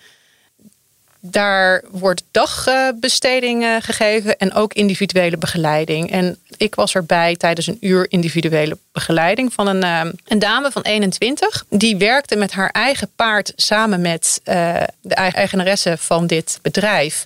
Daar 1.21 1.85
wordt 1.91 2.23
dagbesteding 2.31 3.67
gegeven 3.81 4.39
en 4.39 4.53
ook 4.55 4.73
individuele 4.73 5.37
begeleiding. 5.37 6.11
En 6.11 6.39
ik 6.57 6.75
was 6.75 6.95
erbij 6.95 7.37
tijdens 7.37 7.67
een 7.67 7.77
uur 7.81 8.07
individuele 8.09 8.79
begeleiding 8.93 9.53
van 9.53 9.67
een, 9.67 9.83
eh, 9.83 10.13
een 10.25 10.39
dame 10.39 10.71
van 10.71 10.83
21. 10.83 11.65
Die 11.69 11.97
werkte 11.97 12.37
met 12.37 12.53
haar 12.53 12.71
eigen 12.71 13.11
paard 13.17 13.53
samen 13.57 14.01
met 14.01 14.41
uh, 14.45 14.83
de 15.01 15.15
eigenaresse 15.15 15.97
van 15.99 16.27
dit 16.27 16.59
bedrijf. 16.63 17.25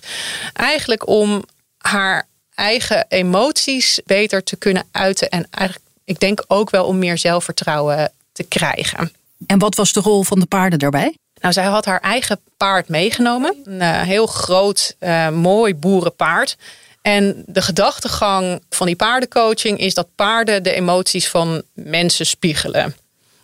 Eigenlijk 0.53 1.07
om 1.07 1.43
haar 1.77 2.27
eigen 2.53 3.05
emoties 3.07 3.99
beter 4.05 4.43
te 4.43 4.55
kunnen 4.55 4.83
uiten. 4.91 5.29
En 5.29 5.47
eigenlijk, 5.49 5.89
ik 6.03 6.19
denk 6.19 6.43
ook 6.47 6.69
wel 6.69 6.85
om 6.85 6.99
meer 6.99 7.17
zelfvertrouwen 7.17 8.11
te 8.37 8.43
krijgen. 8.43 9.11
En 9.47 9.59
wat 9.59 9.75
was 9.75 9.93
de 9.93 9.99
rol 9.99 10.23
van 10.23 10.39
de 10.39 10.45
paarden 10.45 10.79
daarbij? 10.79 11.17
Nou, 11.41 11.53
zij 11.53 11.65
had 11.65 11.85
haar 11.85 12.01
eigen 12.01 12.39
paard 12.57 12.87
meegenomen. 12.87 13.55
Een 13.63 13.81
uh, 13.81 14.01
heel 14.01 14.27
groot, 14.27 14.95
uh, 14.99 15.29
mooi 15.29 15.75
boerenpaard. 15.75 16.57
En 17.01 17.43
de 17.45 17.61
gedachtegang 17.61 18.61
van 18.69 18.85
die 18.85 18.95
paardencoaching 18.95 19.79
is 19.79 19.93
dat 19.93 20.07
paarden 20.15 20.63
de 20.63 20.73
emoties 20.73 21.27
van 21.27 21.61
mensen 21.73 22.25
spiegelen. 22.25 22.95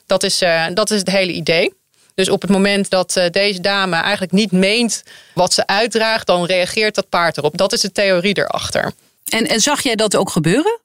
Dat 0.05 0.23
is, 0.23 0.41
uh, 0.41 0.65
dat 0.73 0.91
is 0.91 0.99
het 0.99 1.09
hele 1.09 1.31
idee. 1.31 1.73
Dus 2.15 2.29
op 2.29 2.41
het 2.41 2.51
moment 2.51 2.89
dat 2.89 3.21
deze 3.31 3.61
dame 3.61 3.95
eigenlijk 3.95 4.31
niet 4.31 4.51
meent 4.51 5.03
wat 5.33 5.53
ze 5.53 5.67
uitdraagt, 5.67 6.27
dan 6.27 6.45
reageert 6.45 6.95
dat 6.95 7.09
paard 7.09 7.37
erop. 7.37 7.57
Dat 7.57 7.73
is 7.73 7.81
de 7.81 7.91
theorie 7.91 8.37
erachter. 8.37 8.93
En, 9.25 9.47
en 9.47 9.59
zag 9.59 9.81
jij 9.81 9.95
dat 9.95 10.15
ook 10.15 10.29
gebeuren? 10.29 10.79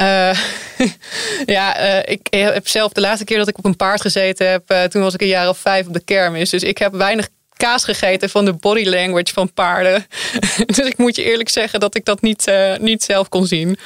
Uh, 0.00 0.38
ja, 1.56 1.80
uh, 1.80 2.12
ik 2.12 2.26
heb 2.30 2.68
zelf 2.68 2.92
de 2.92 3.00
laatste 3.00 3.24
keer 3.24 3.38
dat 3.38 3.48
ik 3.48 3.58
op 3.58 3.64
een 3.64 3.76
paard 3.76 4.00
gezeten 4.00 4.50
heb, 4.50 4.72
uh, 4.72 4.82
toen 4.82 5.02
was 5.02 5.14
ik 5.14 5.20
een 5.20 5.26
jaar 5.26 5.48
of 5.48 5.58
vijf 5.58 5.86
op 5.86 5.92
de 5.92 6.04
kermis. 6.04 6.50
Dus 6.50 6.62
ik 6.62 6.78
heb 6.78 6.92
weinig 6.92 7.28
kaas 7.56 7.84
gegeten 7.84 8.30
van 8.30 8.44
de 8.44 8.52
body 8.52 8.84
language 8.84 9.32
van 9.32 9.52
paarden. 9.52 10.06
dus 10.66 10.78
ik 10.86 10.98
moet 10.98 11.16
je 11.16 11.24
eerlijk 11.24 11.48
zeggen 11.48 11.80
dat 11.80 11.94
ik 11.94 12.04
dat 12.04 12.20
niet, 12.20 12.52
niet 12.80 13.02
zelf 13.02 13.28
kon 13.28 13.46
zien. 13.46 13.78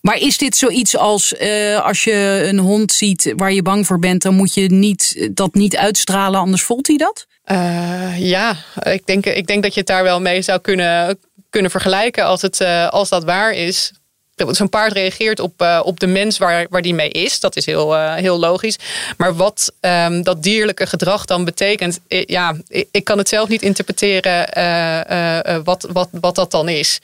Maar 0.00 0.16
is 0.16 0.38
dit 0.38 0.56
zoiets 0.56 0.96
als 0.96 1.38
als 1.82 2.04
je 2.04 2.40
een 2.44 2.58
hond 2.58 2.92
ziet 2.92 3.32
waar 3.36 3.52
je 3.52 3.62
bang 3.62 3.86
voor 3.86 3.98
bent, 3.98 4.22
dan 4.22 4.34
moet 4.34 4.54
je 4.54 4.70
niet, 4.70 5.30
dat 5.32 5.54
niet 5.54 5.76
uitstralen, 5.76 6.40
anders 6.40 6.62
voelt 6.62 6.86
hij 6.86 6.96
dat? 6.96 7.26
ja, 8.16 8.56
ik 8.82 9.06
denk, 9.06 9.26
ik 9.26 9.46
denk 9.46 9.62
dat 9.62 9.74
je 9.74 9.80
het 9.80 9.88
daar 9.88 10.02
wel 10.02 10.20
mee 10.20 10.42
zou 10.42 10.60
kunnen, 10.60 11.18
kunnen 11.50 11.70
vergelijken 11.70 12.24
als, 12.24 12.42
het, 12.42 12.60
als 12.90 13.08
dat 13.08 13.24
waar 13.24 13.52
is. 13.52 13.92
Zo'n 14.50 14.68
paard 14.68 14.92
reageert 14.92 15.40
op, 15.40 15.62
uh, 15.62 15.80
op 15.84 16.00
de 16.00 16.06
mens 16.06 16.38
waar, 16.38 16.66
waar 16.70 16.82
die 16.82 16.94
mee 16.94 17.10
is. 17.10 17.40
Dat 17.40 17.56
is 17.56 17.66
heel, 17.66 17.94
uh, 17.94 18.14
heel 18.14 18.38
logisch. 18.38 18.76
Maar 19.16 19.34
wat 19.34 19.72
um, 19.80 20.22
dat 20.22 20.42
dierlijke 20.42 20.86
gedrag 20.86 21.24
dan 21.24 21.44
betekent, 21.44 22.00
ja, 22.08 22.54
ik, 22.68 22.88
ik, 22.90 23.04
kan 23.04 23.18
het 23.18 23.28
zelf 23.28 23.48
niet 23.48 23.62
interpreteren 23.62 24.46
wat, 25.64 25.88
wat, 25.92 26.08
wat 26.12 26.34
dat 26.34 26.50
dan 26.50 26.68
is. 26.68 27.00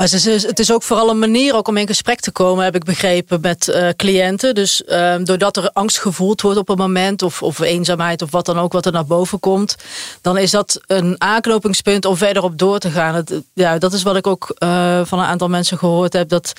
Maar 0.00 0.10
het 0.10 0.26
is, 0.26 0.42
het 0.42 0.58
is 0.58 0.72
ook 0.72 0.82
vooral 0.82 1.10
een 1.10 1.18
manier 1.18 1.54
ook 1.54 1.68
om 1.68 1.76
in 1.76 1.86
gesprek 1.86 2.20
te 2.20 2.30
komen, 2.30 2.64
heb 2.64 2.74
ik 2.74 2.84
begrepen, 2.84 3.40
met 3.40 3.68
uh, 3.68 3.88
cliënten. 3.96 4.54
Dus 4.54 4.82
uh, 4.86 5.14
doordat 5.22 5.56
er 5.56 5.70
angst 5.72 5.98
gevoeld 5.98 6.40
wordt 6.40 6.58
op 6.58 6.68
een 6.68 6.76
moment, 6.76 7.22
of, 7.22 7.42
of 7.42 7.60
eenzaamheid, 7.60 8.22
of 8.22 8.30
wat 8.30 8.46
dan 8.46 8.58
ook, 8.58 8.72
wat 8.72 8.86
er 8.86 8.92
naar 8.92 9.06
boven 9.06 9.40
komt, 9.40 9.76
dan 10.20 10.38
is 10.38 10.50
dat 10.50 10.80
een 10.86 11.14
aanknopingspunt 11.18 12.04
om 12.04 12.16
verder 12.16 12.42
op 12.42 12.58
door 12.58 12.78
te 12.78 12.90
gaan. 12.90 13.14
Het, 13.14 13.32
ja, 13.52 13.78
dat 13.78 13.92
is 13.92 14.02
wat 14.02 14.16
ik 14.16 14.26
ook 14.26 14.54
uh, 14.58 15.00
van 15.04 15.18
een 15.18 15.24
aantal 15.24 15.48
mensen 15.48 15.78
gehoord 15.78 16.12
heb. 16.12 16.28
Dat, 16.28 16.52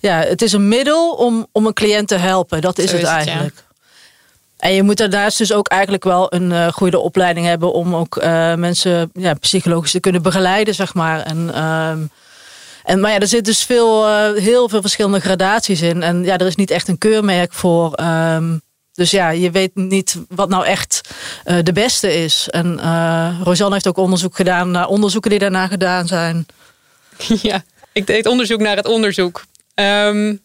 ja, 0.00 0.18
het 0.18 0.42
is 0.42 0.52
een 0.52 0.68
middel 0.68 1.10
om, 1.10 1.46
om 1.52 1.66
een 1.66 1.72
cliënt 1.72 2.08
te 2.08 2.16
helpen. 2.16 2.60
Dat 2.60 2.78
is, 2.78 2.90
Zo 2.90 2.96
het 2.96 3.04
is 3.04 3.10
eigenlijk. 3.10 3.54
Het, 3.54 3.64
ja. 4.58 4.68
En 4.68 4.74
je 4.74 4.82
moet 4.82 4.96
daarnaast 4.96 5.38
dus 5.38 5.52
ook 5.52 5.68
eigenlijk 5.68 6.04
wel 6.04 6.34
een 6.34 6.50
uh, 6.50 6.68
goede 6.68 6.98
opleiding 6.98 7.46
hebben 7.46 7.72
om 7.72 7.94
ook 7.94 8.16
uh, 8.16 8.54
mensen 8.54 9.10
ja, 9.14 9.34
psychologisch 9.34 9.90
te 9.90 10.00
kunnen 10.00 10.22
begeleiden, 10.22 10.74
zeg 10.74 10.94
maar. 10.94 11.20
En 11.20 11.50
uh, 11.54 11.92
en, 12.86 13.00
maar 13.00 13.10
ja, 13.10 13.18
er 13.18 13.26
zit 13.26 13.44
dus 13.44 13.62
veel, 13.62 14.08
uh, 14.08 14.32
heel 14.32 14.68
veel 14.68 14.80
verschillende 14.80 15.20
gradaties 15.20 15.82
in. 15.82 16.02
En 16.02 16.24
ja, 16.24 16.38
er 16.38 16.46
is 16.46 16.54
niet 16.56 16.70
echt 16.70 16.88
een 16.88 16.98
keurmerk 16.98 17.52
voor. 17.52 18.00
Um, 18.00 18.60
dus 18.92 19.10
ja, 19.10 19.30
je 19.30 19.50
weet 19.50 19.74
niet 19.74 20.16
wat 20.28 20.48
nou 20.48 20.64
echt 20.64 21.00
uh, 21.44 21.58
de 21.62 21.72
beste 21.72 22.14
is. 22.14 22.48
En 22.50 22.78
uh, 22.78 23.40
Rosanne 23.42 23.72
heeft 23.72 23.86
ook 23.86 23.96
onderzoek 23.96 24.36
gedaan 24.36 24.70
naar 24.70 24.88
onderzoeken 24.88 25.30
die 25.30 25.38
daarna 25.38 25.66
gedaan 25.66 26.06
zijn. 26.06 26.46
Ja, 27.42 27.64
ik 27.92 28.06
deed 28.06 28.26
onderzoek 28.26 28.60
naar 28.60 28.76
het 28.76 28.86
onderzoek. 28.86 29.44
Um... 29.74 30.44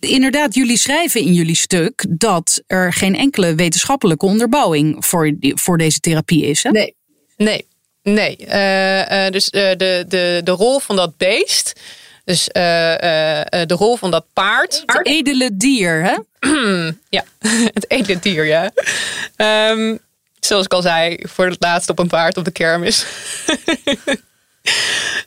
Inderdaad, 0.00 0.54
jullie 0.54 0.78
schrijven 0.78 1.20
in 1.20 1.32
jullie 1.32 1.56
stuk 1.56 2.06
dat 2.08 2.62
er 2.66 2.92
geen 2.92 3.16
enkele 3.16 3.54
wetenschappelijke 3.54 4.26
onderbouwing 4.26 5.04
voor, 5.04 5.34
voor 5.40 5.78
deze 5.78 6.00
therapie 6.00 6.44
is. 6.44 6.62
Hè? 6.62 6.70
Nee, 6.70 6.94
nee. 7.36 7.66
Nee, 8.08 8.36
uh, 8.40 9.24
uh, 9.24 9.30
dus 9.30 9.48
uh, 9.52 9.62
de, 9.76 10.04
de, 10.08 10.40
de 10.44 10.50
rol 10.50 10.78
van 10.78 10.96
dat 10.96 11.16
beest. 11.16 11.80
Dus 12.24 12.44
de 12.44 13.74
rol 13.78 13.96
van 13.96 14.10
dat 14.10 14.24
paard. 14.32 14.82
Het 14.86 15.06
edele 15.06 15.50
dier, 15.52 16.02
hè? 16.02 16.16
ja, 17.16 17.24
het 17.74 17.90
edele 17.90 18.18
dier, 18.18 18.44
ja. 18.44 18.70
Um, 19.70 19.98
zoals 20.40 20.64
ik 20.64 20.72
al 20.72 20.82
zei, 20.82 21.18
voor 21.20 21.46
het 21.46 21.56
laatst 21.58 21.88
op 21.88 21.98
een 21.98 22.08
paard 22.08 22.36
op 22.36 22.44
de 22.44 22.50
kermis. 22.50 23.04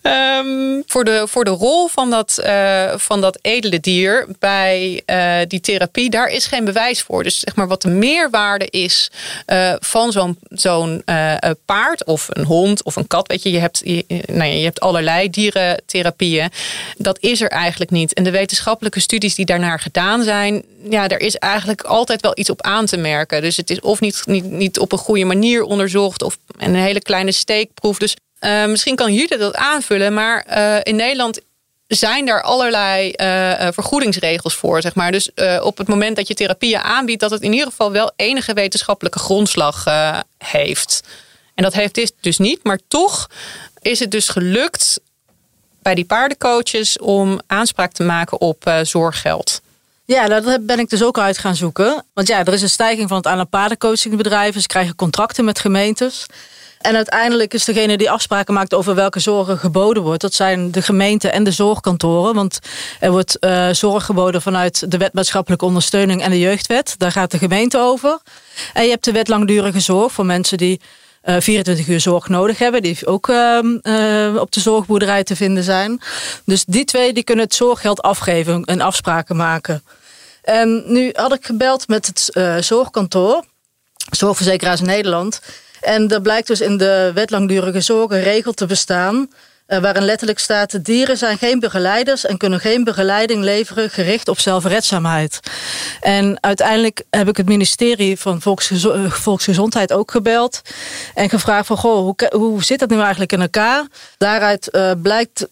Um, 0.04 0.84
voor, 0.92 1.04
de, 1.06 1.24
voor 1.28 1.44
de 1.44 1.50
rol 1.50 1.88
van 1.88 2.10
dat, 2.10 2.42
uh, 2.44 2.94
van 2.96 3.22
dat 3.22 3.40
edele 3.42 3.80
dier 3.80 4.28
bij 4.40 5.02
uh, 5.06 5.36
die 5.48 5.60
therapie, 5.60 6.10
daar 6.10 6.28
is 6.28 6.46
geen 6.46 6.66
bewijs 6.66 7.02
voor. 7.02 7.24
Dus 7.24 7.40
zeg 7.40 7.56
maar 7.56 7.68
wat 7.68 7.82
de 7.82 7.90
meerwaarde 7.90 8.68
is 8.70 9.12
uh, 9.48 9.74
van 9.80 10.12
zo'n 10.12 10.38
zo'n 10.50 11.04
paard 11.66 12.06
of 12.06 12.28
een 12.30 12.46
hond 12.46 12.84
of 12.84 12.96
een 12.96 13.08
kat. 13.08 13.28
Weet 13.28 13.44
je, 13.44 13.52
je 13.52 13.60
hebt, 13.60 13.82
je, 13.84 14.06
nou 14.08 14.50
ja, 14.50 14.56
je 14.56 14.64
hebt 14.64 14.80
allerlei 14.80 15.30
dierentherapieën. 15.30 16.50
Dat 16.98 17.18
is 17.20 17.42
er 17.42 17.50
eigenlijk 17.50 17.92
niet. 17.92 18.14
En 18.14 18.24
de 18.24 18.32
wetenschappelijke 18.32 19.00
studies 19.00 19.36
die 19.36 19.46
daarnaar 19.46 19.80
gedaan 19.80 20.24
zijn, 20.24 20.64
ja, 20.90 21.08
er 21.08 21.20
is 21.20 21.36
eigenlijk 21.36 21.82
altijd 21.82 22.22
wel 22.22 22.32
iets 22.36 22.50
op 22.50 22.62
aan 22.62 22.86
te 22.86 22.98
merken. 22.98 23.42
Dus 23.42 23.58
het 23.58 23.70
is 23.70 23.80
of 23.80 24.00
niet, 24.00 24.22
niet, 24.26 24.44
niet 24.44 24.80
op 24.80 24.92
een 24.92 24.98
goede 24.98 25.26
manier 25.26 25.64
onderzocht 25.64 26.22
of 26.22 26.38
een 26.58 26.76
hele 26.76 27.02
kleine 27.02 27.32
steekproef. 27.32 27.98
Dus 27.98 28.16
uh, 28.40 28.66
misschien 28.66 28.96
kan 28.96 29.14
jullie 29.14 29.38
dat 29.38 29.56
aanvullen, 29.56 30.14
maar 30.14 30.46
uh, 30.50 30.78
in 30.84 30.96
Nederland 30.96 31.40
zijn 31.88 32.28
er 32.28 32.42
allerlei 32.42 33.14
uh, 33.16 33.68
vergoedingsregels 33.72 34.56
voor, 34.56 34.82
zeg 34.82 34.96
maar. 34.96 35.12
Dus 35.12 35.32
op 35.62 35.78
het 35.78 35.88
moment 35.88 36.16
dat 36.16 36.28
je 36.28 36.34
therapieën 36.34 36.80
aanbiedt, 36.80 37.20
dat 37.20 37.32
het 37.32 37.42
in 37.42 37.52
ieder 37.52 37.68
geval 37.68 37.92
wel 37.92 38.12
enige 38.16 38.54
wetenschappelijke 38.54 39.20
grondslag 39.20 39.86
heeft. 40.38 41.04
En 41.56 41.64
dat 41.64 41.74
heeft 41.74 41.94
dit 41.94 42.14
dus 42.22 42.38
niet, 42.38 42.64
maar 42.64 42.80
toch 42.88 43.30
is 43.82 44.00
het 44.00 44.12
dus 44.12 44.30
gelukt 44.30 45.00
bij 45.82 45.96
die 45.96 46.06
paardencoaches 46.06 46.98
om 46.98 47.40
aanspraak 47.48 47.92
te 47.92 48.04
maken 48.04 48.42
op 48.42 48.72
zorggeld. 48.84 49.62
Ja, 50.06 50.28
daar 50.28 50.62
ben 50.62 50.80
ik 50.80 50.90
dus 50.90 51.04
ook 51.04 51.20
uit 51.20 51.38
gaan 51.38 51.56
zoeken. 51.56 52.06
Want 52.14 52.28
ja, 52.28 52.46
er 52.46 52.54
is 52.54 52.62
een 52.62 52.70
stijging 52.70 53.08
van 53.08 53.18
het 53.18 53.28
aantal 53.28 53.48
paardencoachingbedrijven. 53.48 54.62
Ze 54.62 54.68
krijgen 54.68 54.96
contracten 54.96 55.46
met 55.46 55.60
gemeentes. 55.60 56.26
En 56.80 56.96
uiteindelijk 56.96 57.54
is 57.54 57.66
degene 57.66 57.98
die 57.98 58.12
afspraken 58.12 58.54
maakt 58.54 58.74
over 58.74 58.96
welke 58.96 59.20
zorgen 59.20 59.58
geboden 59.58 60.04
wordt. 60.04 60.22
Dat 60.22 60.34
zijn 60.34 60.72
de 60.72 60.82
gemeenten 60.82 61.32
en 61.32 61.44
de 61.44 61.52
zorgkantoren. 61.52 62.36
Want 62.36 62.60
er 63.00 63.12
wordt 63.12 63.38
uh, 63.40 63.70
zorg 63.70 64.06
geboden 64.06 64.42
vanuit 64.42 64.92
de 64.92 64.98
wet 64.98 65.14
maatschappelijke 65.14 65.66
ondersteuning 65.66 66.22
en 66.22 66.32
de 66.32 66.40
jeugdwet. 66.40 66.96
Daar 66.98 67.12
gaat 67.12 67.32
de 67.32 67.38
gemeente 67.38 67.78
over. 67.78 68.20
En 68.74 68.84
je 68.84 68.90
hebt 68.90 69.04
de 69.04 69.12
wet 69.12 69.28
langdurige 69.28 69.80
zorg 69.80 70.12
voor 70.12 70.26
mensen 70.26 70.58
die 70.58 70.82
uh, 71.24 71.36
eh, 71.36 71.42
24 71.42 71.88
uur 71.88 72.00
zorg 72.00 72.28
nodig 72.28 72.58
hebben. 72.58 72.82
Die 72.82 73.06
ook 73.06 73.28
uh, 73.28 73.60
uh, 73.84 74.36
op 74.36 74.52
de 74.52 74.60
zorgboerderij 74.60 75.24
te 75.24 75.36
vinden 75.36 75.64
zijn. 75.64 76.02
Dus 76.46 76.66
die 76.66 76.86
twee 76.86 77.14
die 77.14 77.24
kunnen 77.24 77.46
het 77.46 77.56
zorggeld 77.56 78.02
afgeven 78.02 78.64
en 78.64 78.82
afspraken 78.82 79.36
maken. 79.36 79.84
En 80.42 80.84
nu 80.86 81.10
had 81.14 81.34
ik 81.34 81.46
gebeld 81.46 81.88
met 81.88 82.06
het 82.06 82.30
zorgkantoor. 82.66 83.44
Zorgverzekeraars 84.12 84.82
Nederland. 84.82 85.42
En 85.82 86.10
er 86.10 86.22
blijkt 86.22 86.48
dus 86.48 86.62
in 86.62 86.78
de 86.78 87.12
wet 87.14 87.30
langdurige 87.30 87.82
zorg 87.82 88.12
een 88.12 88.24
regel 88.24 88.54
te 88.54 88.66
bestaan. 88.66 89.30
Uh, 89.70 89.80
waarin 89.80 90.04
letterlijk 90.04 90.40
staat: 90.40 90.86
dieren 90.86 91.18
zijn 91.18 91.38
geen 91.38 91.60
begeleiders 91.60 92.26
en 92.26 92.38
kunnen 92.38 92.60
geen 92.60 92.84
begeleiding 92.84 93.44
leveren 93.44 93.90
gericht 93.90 94.28
op 94.28 94.40
zelfredzaamheid. 94.40 95.40
En 96.02 96.38
uiteindelijk 96.42 97.04
heb 97.10 97.28
ik 97.28 97.38
het 97.38 97.48
ministerie 97.48 98.20
van 98.20 98.42
eh, 98.44 99.12
Volksgezondheid 99.12 99.94
ook 99.94 100.12
gebeld 100.12 100.62
en 101.14 101.30
gevraagd: 101.30 101.68
van 101.68 101.78
goh, 101.78 101.98
hoe, 101.98 102.16
hoe 102.30 102.64
zit 102.64 102.80
dat 102.80 102.90
nu 102.90 103.00
eigenlijk 103.00 103.32
in 103.32 103.42
elkaar? 103.42 103.88
Daaruit 104.18 104.70
uh, 104.72 104.92
blijkt 105.02 105.48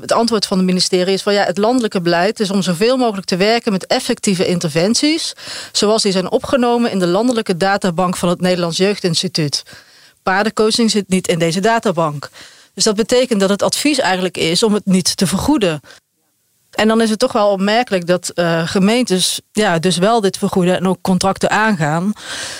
het 0.00 0.12
antwoord 0.12 0.46
van 0.46 0.56
het 0.56 0.66
ministerie 0.66 1.14
is 1.14 1.22
van 1.22 1.32
ja, 1.32 1.44
het 1.44 1.58
landelijke 1.58 2.00
beleid 2.00 2.40
is 2.40 2.50
om 2.50 2.62
zoveel 2.62 2.96
mogelijk 2.96 3.26
te 3.26 3.36
werken 3.36 3.72
met 3.72 3.86
effectieve 3.86 4.46
interventies, 4.46 5.32
zoals 5.72 6.02
die 6.02 6.12
zijn 6.12 6.30
opgenomen 6.30 6.90
in 6.90 6.98
de 6.98 7.06
landelijke 7.06 7.56
databank 7.56 8.16
van 8.16 8.28
het 8.28 8.40
Nederlands 8.40 8.76
Jeugdinstituut. 8.76 9.62
Paardencoaching 10.22 10.90
zit 10.90 11.08
niet 11.08 11.28
in 11.28 11.38
deze 11.38 11.60
databank. 11.60 12.28
Dus 12.80 12.94
dat 12.94 13.08
betekent 13.08 13.40
dat 13.40 13.50
het 13.50 13.62
advies 13.62 13.98
eigenlijk 13.98 14.36
is 14.36 14.62
om 14.62 14.74
het 14.74 14.86
niet 14.86 15.16
te 15.16 15.26
vergoeden. 15.26 15.80
En 16.70 16.88
dan 16.88 17.00
is 17.00 17.10
het 17.10 17.18
toch 17.18 17.32
wel 17.32 17.50
opmerkelijk 17.50 18.06
dat 18.06 18.32
uh, 18.34 18.68
gemeentes 18.68 19.40
ja, 19.52 19.78
dus 19.78 19.98
wel 19.98 20.20
dit 20.20 20.38
vergoeden 20.38 20.76
en 20.76 20.86
ook 20.86 20.98
contracten 21.00 21.50
aangaan. 21.50 22.12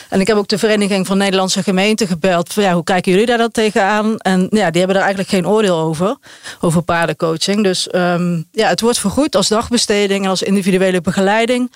En 0.09 0.21
ik 0.21 0.27
heb 0.27 0.37
ook 0.37 0.49
de 0.49 0.59
Vereniging 0.59 1.07
van 1.07 1.19
Nederlandse 1.19 1.63
Gemeenten 1.63 2.07
gebeld. 2.07 2.53
Van, 2.53 2.63
ja, 2.63 2.73
hoe 2.73 2.85
kijken 2.85 3.13
jullie 3.13 3.27
daar 3.27 3.39
dan 3.39 3.51
tegenaan? 3.51 4.19
En 4.19 4.41
ja, 4.51 4.71
die 4.71 4.79
hebben 4.79 4.97
daar 4.97 5.07
eigenlijk 5.07 5.29
geen 5.29 5.49
oordeel 5.49 5.79
over, 5.79 6.17
over 6.61 6.83
paardencoaching. 6.83 7.63
Dus 7.63 7.89
um, 7.95 8.45
ja, 8.53 8.69
het 8.69 8.81
wordt 8.81 8.99
vergoed 8.99 9.37
als 9.37 9.49
dagbesteding 9.49 10.25
en 10.25 10.31
als 10.31 10.43
individuele 10.43 11.01
begeleiding. 11.01 11.73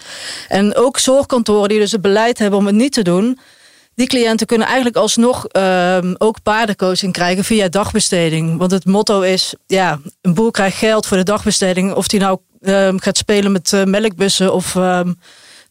En 0.49 0.77
ook 0.77 0.99
zorgkantoren 0.99 1.69
die 1.69 1.79
dus 1.79 1.93
het 1.93 2.01
beleid 2.01 2.39
hebben 2.39 2.59
om 2.59 2.67
het 2.67 2.75
niet 2.75 2.93
te 2.93 3.03
doen 3.03 3.39
die 3.95 4.07
cliënten 4.07 4.47
kunnen 4.47 4.67
eigenlijk 4.67 4.97
alsnog 4.97 5.47
uh, 5.53 5.99
ook 6.19 6.43
paardencoaching 6.43 7.13
krijgen 7.13 7.45
via 7.45 7.69
dagbesteding. 7.69 8.59
Want 8.59 8.71
het 8.71 8.85
motto 8.85 9.21
is, 9.21 9.55
ja, 9.67 10.01
een 10.21 10.35
boer 10.35 10.51
krijgt 10.51 10.77
geld 10.77 11.07
voor 11.07 11.17
de 11.17 11.23
dagbesteding. 11.23 11.95
Of 11.95 12.09
die 12.09 12.21
nou 12.21 12.39
uh, 12.61 12.89
gaat 12.97 13.17
spelen 13.17 13.53
met 13.53 13.73
uh, 13.73 13.85
melkbussen 13.85 14.55
of 14.55 14.77
ehm, 14.77 15.13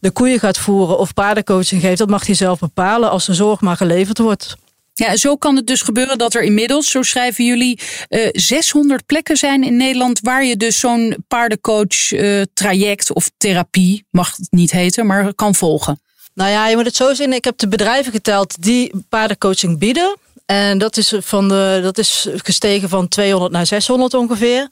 de 0.00 0.10
koeien 0.10 0.38
gaat 0.38 0.58
voeren 0.58 0.98
of 0.98 1.14
paardencoaching 1.14 1.80
geeft. 1.80 1.98
Dat 1.98 2.08
mag 2.08 2.26
hij 2.26 2.34
zelf 2.34 2.58
bepalen 2.58 3.10
als 3.10 3.26
de 3.26 3.34
zorg 3.34 3.60
maar 3.60 3.76
geleverd 3.76 4.18
wordt. 4.18 4.56
Ja, 4.96 5.16
zo 5.16 5.36
kan 5.36 5.56
het 5.56 5.66
dus 5.66 5.82
gebeuren 5.82 6.18
dat 6.18 6.34
er 6.34 6.42
inmiddels, 6.42 6.90
zo 6.90 7.02
schrijven 7.02 7.44
jullie, 7.44 7.78
uh, 8.08 8.28
600 8.32 9.06
plekken 9.06 9.36
zijn 9.36 9.64
in 9.64 9.76
Nederland 9.76 10.20
waar 10.20 10.44
je 10.44 10.56
dus 10.56 10.78
zo'n 10.78 11.16
paardencoach 11.28 12.12
uh, 12.12 12.42
traject 12.54 13.12
of 13.12 13.30
therapie, 13.36 14.06
mag 14.10 14.36
het 14.36 14.46
niet 14.50 14.70
heten, 14.70 15.06
maar 15.06 15.34
kan 15.34 15.54
volgen. 15.54 16.00
Nou 16.34 16.50
ja, 16.50 16.68
je 16.68 16.76
moet 16.76 16.84
het 16.84 16.96
zo 16.96 17.14
zien. 17.14 17.32
Ik 17.32 17.44
heb 17.44 17.58
de 17.58 17.68
bedrijven 17.68 18.12
geteld 18.12 18.62
die 18.62 18.92
paardencoaching 19.08 19.78
bieden. 19.78 20.16
En 20.46 20.78
dat 20.78 20.96
is, 20.96 21.14
van 21.20 21.48
de, 21.48 21.80
dat 21.82 21.98
is 21.98 22.28
gestegen 22.36 22.88
van 22.88 23.08
200 23.08 23.52
naar 23.52 23.66
600 23.66 24.14
ongeveer. 24.14 24.68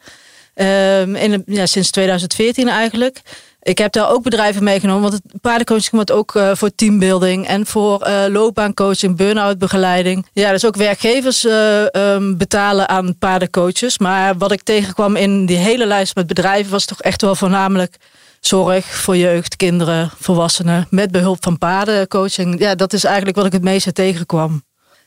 Um, 0.54 1.16
in, 1.16 1.42
ja, 1.46 1.66
sinds 1.66 1.90
2014 1.90 2.68
eigenlijk. 2.68 3.20
Ik 3.62 3.78
heb 3.78 3.92
daar 3.92 4.10
ook 4.10 4.22
bedrijven 4.22 4.64
meegenomen, 4.64 5.02
want 5.02 5.12
het 5.12 5.40
paardencoaching 5.40 5.90
wordt 5.90 6.10
ook 6.10 6.34
uh, 6.34 6.50
voor 6.54 6.74
teambuilding 6.74 7.46
en 7.46 7.66
voor 7.66 8.06
uh, 8.06 8.24
loopbaancoaching, 8.28 9.16
burn-out 9.16 9.58
begeleiding. 9.58 10.26
Ja, 10.32 10.50
dus 10.50 10.64
ook 10.64 10.76
werkgevers 10.76 11.44
uh, 11.44 11.84
um, 11.92 12.36
betalen 12.36 12.88
aan 12.88 13.18
paardencoaches. 13.18 13.98
Maar 13.98 14.38
wat 14.38 14.52
ik 14.52 14.62
tegenkwam 14.62 15.16
in 15.16 15.46
die 15.46 15.56
hele 15.56 15.86
lijst 15.86 16.14
met 16.14 16.26
bedrijven 16.26 16.72
was 16.72 16.84
toch 16.84 17.00
echt 17.00 17.22
wel 17.22 17.34
voornamelijk 17.34 17.96
zorg 18.46 18.86
voor 18.86 19.16
jeugd, 19.16 19.56
kinderen, 19.56 20.10
volwassenen 20.18 20.86
met 20.90 21.10
behulp 21.10 21.42
van 21.42 21.58
paardencoaching. 21.58 22.58
Ja, 22.58 22.74
dat 22.74 22.92
is 22.92 23.04
eigenlijk 23.04 23.36
wat 23.36 23.46
ik 23.46 23.52
het 23.52 23.62
meeste 23.62 23.92
tegenkwam. 23.92 24.62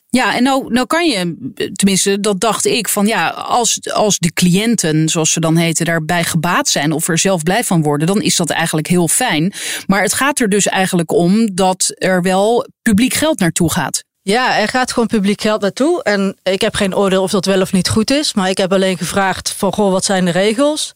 Ja, 0.10 0.36
en 0.36 0.44
nou, 0.44 0.74
nou 0.74 0.88
kan 0.88 1.08
je, 1.08 1.36
tenminste, 1.74 2.20
dat 2.20 2.40
dacht 2.40 2.66
ik, 2.66 2.88
van 2.88 3.08
ja, 3.08 3.30
als, 3.30 3.92
als 3.94 4.18
de 4.18 4.34
cliënten, 4.34 5.10
zoals 5.10 5.32
ze 5.32 5.40
dan 5.40 5.58
heten, 5.58 5.86
daarbij 5.86 6.24
gebaat 6.24 6.68
zijn 6.68 6.92
of 6.92 7.08
er 7.08 7.18
zelf 7.18 7.44
blij 7.44 7.64
van 7.64 7.84
worden, 7.84 8.08
dan 8.08 8.22
is 8.22 8.36
dat 8.36 8.50
eigenlijk 8.50 8.88
heel 8.88 9.08
fijn. 9.08 9.54
Maar 9.88 10.02
het 10.02 10.14
gaat 10.14 10.40
er 10.40 10.50
dus 10.50 10.68
eigenlijk 10.68 11.12
om 11.12 11.56
dat 11.56 11.94
er 11.96 12.22
wel 12.22 12.68
publiek 12.82 13.14
geld 13.14 13.40
naartoe 13.40 13.72
gaat. 13.72 14.04
Ja, 14.22 14.60
er 14.60 14.68
gaat 14.68 14.92
gewoon 14.92 15.08
publiek 15.08 15.42
geld 15.42 15.62
naartoe. 15.62 16.04
En 16.04 16.38
ik 16.44 16.62
heb 16.62 16.76
geen 16.76 16.96
oordeel 16.96 17.24
of 17.24 17.32
dat 17.32 17.46
wel 17.46 17.62
of 17.62 17.74
niet 17.74 17.90
goed 17.90 18.12
is. 18.12 18.34
Maar 18.34 18.50
ik 18.50 18.58
heb 18.58 18.74
alleen 18.74 18.98
gevraagd 18.98 19.52
van, 19.52 19.74
goh, 19.74 19.92
wat 19.92 20.06
zijn 20.06 20.26
de 20.26 20.32
regels? 20.32 20.94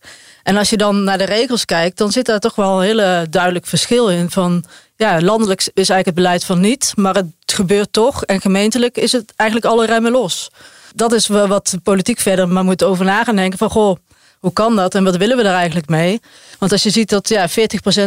En 0.49 0.57
als 0.57 0.69
je 0.69 0.77
dan 0.77 1.03
naar 1.03 1.17
de 1.17 1.25
regels 1.25 1.65
kijkt, 1.65 1.97
dan 1.97 2.11
zit 2.11 2.25
daar 2.25 2.39
toch 2.39 2.55
wel 2.55 2.77
een 2.77 2.85
hele 2.85 3.27
duidelijk 3.29 3.65
verschil 3.65 4.09
in. 4.09 4.29
Van 4.29 4.63
ja, 4.95 5.21
landelijk 5.21 5.59
is 5.59 5.69
eigenlijk 5.73 6.05
het 6.05 6.15
beleid 6.15 6.43
van 6.43 6.59
niet, 6.59 6.93
maar 6.95 7.15
het 7.15 7.25
gebeurt 7.45 7.93
toch. 7.93 8.23
En 8.23 8.41
gemeentelijk 8.41 8.97
is 8.97 9.11
het 9.11 9.33
eigenlijk 9.35 9.71
alle 9.71 9.85
remmen 9.85 10.11
los. 10.11 10.49
Dat 10.95 11.13
is 11.13 11.27
wat 11.27 11.67
de 11.67 11.79
politiek 11.79 12.19
verder 12.19 12.47
maar 12.47 12.63
moet 12.63 12.83
over 12.83 13.05
na 13.05 13.23
gaan 13.23 13.35
denken 13.35 13.57
van 13.57 13.69
goh, 13.69 13.97
hoe 14.39 14.53
kan 14.53 14.75
dat 14.75 14.95
en 14.95 15.03
wat 15.03 15.17
willen 15.17 15.37
we 15.37 15.43
daar 15.43 15.55
eigenlijk 15.55 15.89
mee? 15.89 16.19
Want 16.59 16.71
als 16.71 16.83
je 16.83 16.89
ziet 16.89 17.09
dat 17.09 17.29
ja, 17.29 17.49
40% 17.49 17.53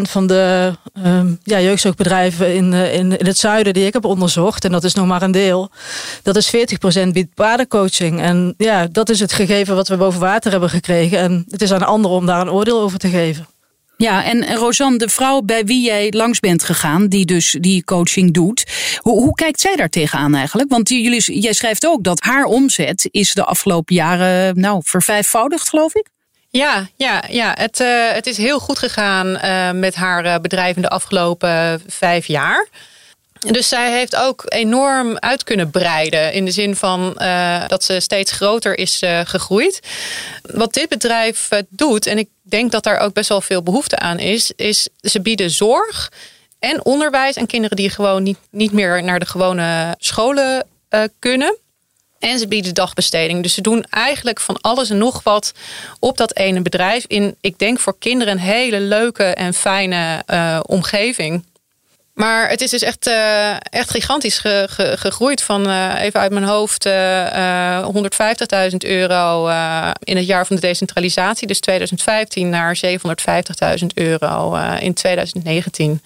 van 0.03 0.27
de 0.27 0.73
um, 1.07 1.39
ja, 1.43 1.61
jeugdzorgbedrijven 1.61 2.55
in, 2.55 2.73
uh, 2.73 2.95
in, 2.95 3.19
in 3.19 3.27
het 3.27 3.39
zuiden 3.39 3.75
die 3.75 3.87
ik 3.87 3.93
heb 3.93 4.05
onderzocht, 4.05 4.65
en 4.65 4.73
dat 4.73 4.85
is 4.85 4.95
nog 4.95 5.07
maar 5.07 5.23
een 5.23 5.33
deel, 5.33 5.71
dat 6.23 6.37
is 6.37 6.55
40% 6.57 7.09
biedt 7.13 7.35
paardencoaching. 7.35 8.21
En 8.21 8.55
ja, 8.57 8.87
dat 8.87 9.09
is 9.09 9.21
het 9.21 9.33
gegeven 9.33 9.75
wat 9.75 9.89
we 9.89 9.97
boven 9.97 10.21
water 10.21 10.51
hebben 10.51 10.71
gekregen. 10.71 11.19
En 11.19 11.45
het 11.49 11.63
is 11.63 11.73
aan 11.73 11.87
anderen 11.87 12.17
om 12.17 12.27
daar 12.27 12.41
een 12.41 12.51
oordeel 12.51 12.81
over 12.81 12.99
te 12.99 13.09
geven. 13.09 13.47
Ja, 13.97 14.25
en 14.25 14.55
Rosanne, 14.55 14.99
de 14.99 15.09
vrouw 15.09 15.41
bij 15.41 15.65
wie 15.65 15.85
jij 15.85 16.11
langs 16.11 16.41
bent 16.41 16.65
gegaan, 16.65 17.07
die 17.07 17.25
dus 17.25 17.57
die 17.61 17.85
coaching 17.85 18.33
doet, 18.33 18.65
hoe, 18.99 19.23
hoe 19.23 19.35
kijkt 19.35 19.61
zij 19.61 19.77
daar 19.77 19.89
tegenaan 19.89 20.35
eigenlijk? 20.35 20.71
Want 20.71 20.89
jullie, 20.89 21.41
jij 21.41 21.53
schrijft 21.53 21.87
ook 21.87 22.05
dat 22.05 22.21
haar 22.21 22.45
omzet 22.45 23.09
is 23.11 23.33
de 23.33 23.45
afgelopen 23.45 23.95
jaren 23.95 24.61
nou 24.61 24.81
vervijfvoudigd, 24.85 25.69
geloof 25.69 25.95
ik? 25.95 26.09
Ja, 26.53 26.89
ja, 26.97 27.25
ja. 27.29 27.55
Het, 27.59 27.81
uh, 27.81 28.11
het 28.11 28.27
is 28.27 28.37
heel 28.37 28.59
goed 28.59 28.79
gegaan 28.79 29.27
uh, 29.27 29.71
met 29.71 29.95
haar 29.95 30.25
uh, 30.25 30.35
bedrijf 30.37 30.77
in 30.77 30.83
de 30.83 30.89
afgelopen 30.89 31.83
vijf 31.87 32.27
jaar. 32.27 32.69
Dus 33.39 33.69
zij 33.69 33.93
heeft 33.93 34.17
ook 34.17 34.45
enorm 34.49 35.19
uit 35.19 35.45
kunnen 35.45 35.71
breiden. 35.71 36.33
In 36.33 36.45
de 36.45 36.51
zin 36.51 36.77
van 36.77 37.15
dat 37.67 37.85
ze 37.85 38.01
steeds 38.01 38.33
groter 38.33 38.79
is 38.79 39.03
gegroeid. 39.25 39.81
Wat 40.43 40.75
dit 40.75 40.89
bedrijf 40.89 41.49
doet, 41.69 42.07
en 42.07 42.19
ik 42.19 42.29
denk 42.43 42.73
dat 42.73 42.85
daar 42.85 42.99
ook 42.99 43.13
best 43.13 43.29
wel 43.29 43.41
veel 43.41 43.63
behoefte 43.63 43.99
aan 43.99 44.19
is, 44.19 44.53
is 44.57 44.89
ze 45.01 45.21
bieden 45.21 45.51
zorg 45.51 46.13
en 46.59 46.85
onderwijs 46.85 47.37
aan 47.37 47.47
kinderen 47.47 47.77
die 47.77 47.91
gewoon 47.91 48.23
niet, 48.23 48.39
niet 48.51 48.73
meer 48.73 49.03
naar 49.03 49.19
de 49.19 49.27
gewone 49.27 49.97
scholen 49.99 50.67
kunnen. 51.19 51.57
En 52.23 52.39
ze 52.39 52.49
bieden 52.49 52.75
dagbesteding. 52.75 53.43
Dus 53.43 53.55
ze 53.55 53.61
doen 53.61 53.85
eigenlijk 53.91 54.41
van 54.41 54.61
alles 54.61 54.91
en 54.91 54.99
nog 54.99 55.23
wat 55.23 55.53
op 55.99 56.17
dat 56.17 56.37
ene 56.37 56.63
bedrijf. 56.63 57.05
In, 57.07 57.37
ik 57.41 57.59
denk 57.59 57.79
voor 57.79 57.99
kinderen 57.99 58.33
een 58.33 58.41
hele 58.41 58.81
leuke 58.81 59.25
en 59.25 59.55
fijne 59.55 60.23
omgeving. 60.67 61.45
Maar 62.15 62.49
het 62.49 62.61
is 62.61 62.71
dus 62.71 62.83
echt, 62.83 63.07
uh, 63.07 63.51
echt 63.51 63.91
gigantisch 63.91 64.39
ge, 64.39 64.67
ge, 64.71 64.95
gegroeid. 64.99 65.43
Van 65.43 65.69
uh, 65.69 65.95
even 66.01 66.21
uit 66.21 66.33
mijn 66.33 66.45
hoofd 66.45 66.87
uh, 66.87 67.87
150.000 68.71 68.77
euro 68.79 69.49
in 69.99 70.17
het 70.17 70.27
jaar 70.27 70.47
van 70.47 70.57
de 70.57 70.63
decentralisatie. 70.63 71.47
Dus 71.47 71.61
2015 71.61 72.49
naar 72.49 72.79
750.000 73.81 73.87
euro 73.95 74.57
in 74.81 74.95
2019. 74.95 76.01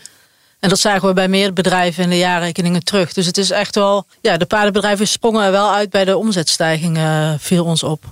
En 0.61 0.69
dat 0.69 0.79
zagen 0.79 1.09
we 1.09 1.14
bij 1.14 1.29
meer 1.29 1.53
bedrijven 1.53 2.03
in 2.03 2.11
de 2.11 2.19
jaarrekeningen 2.19 2.85
terug. 2.85 3.12
Dus 3.12 3.27
het 3.27 3.38
is 3.38 3.51
echt 3.51 3.75
wel. 3.75 4.07
Ja, 4.21 4.37
de 4.37 4.47
paardenbedrijven 4.47 5.09
sprongen 5.09 5.45
er 5.45 5.51
wel 5.51 5.73
uit 5.73 5.90
bij 5.90 6.05
de 6.05 6.16
omzetstijging, 6.16 6.99
viel 7.38 7.64
ons 7.64 7.83
op. 7.83 8.05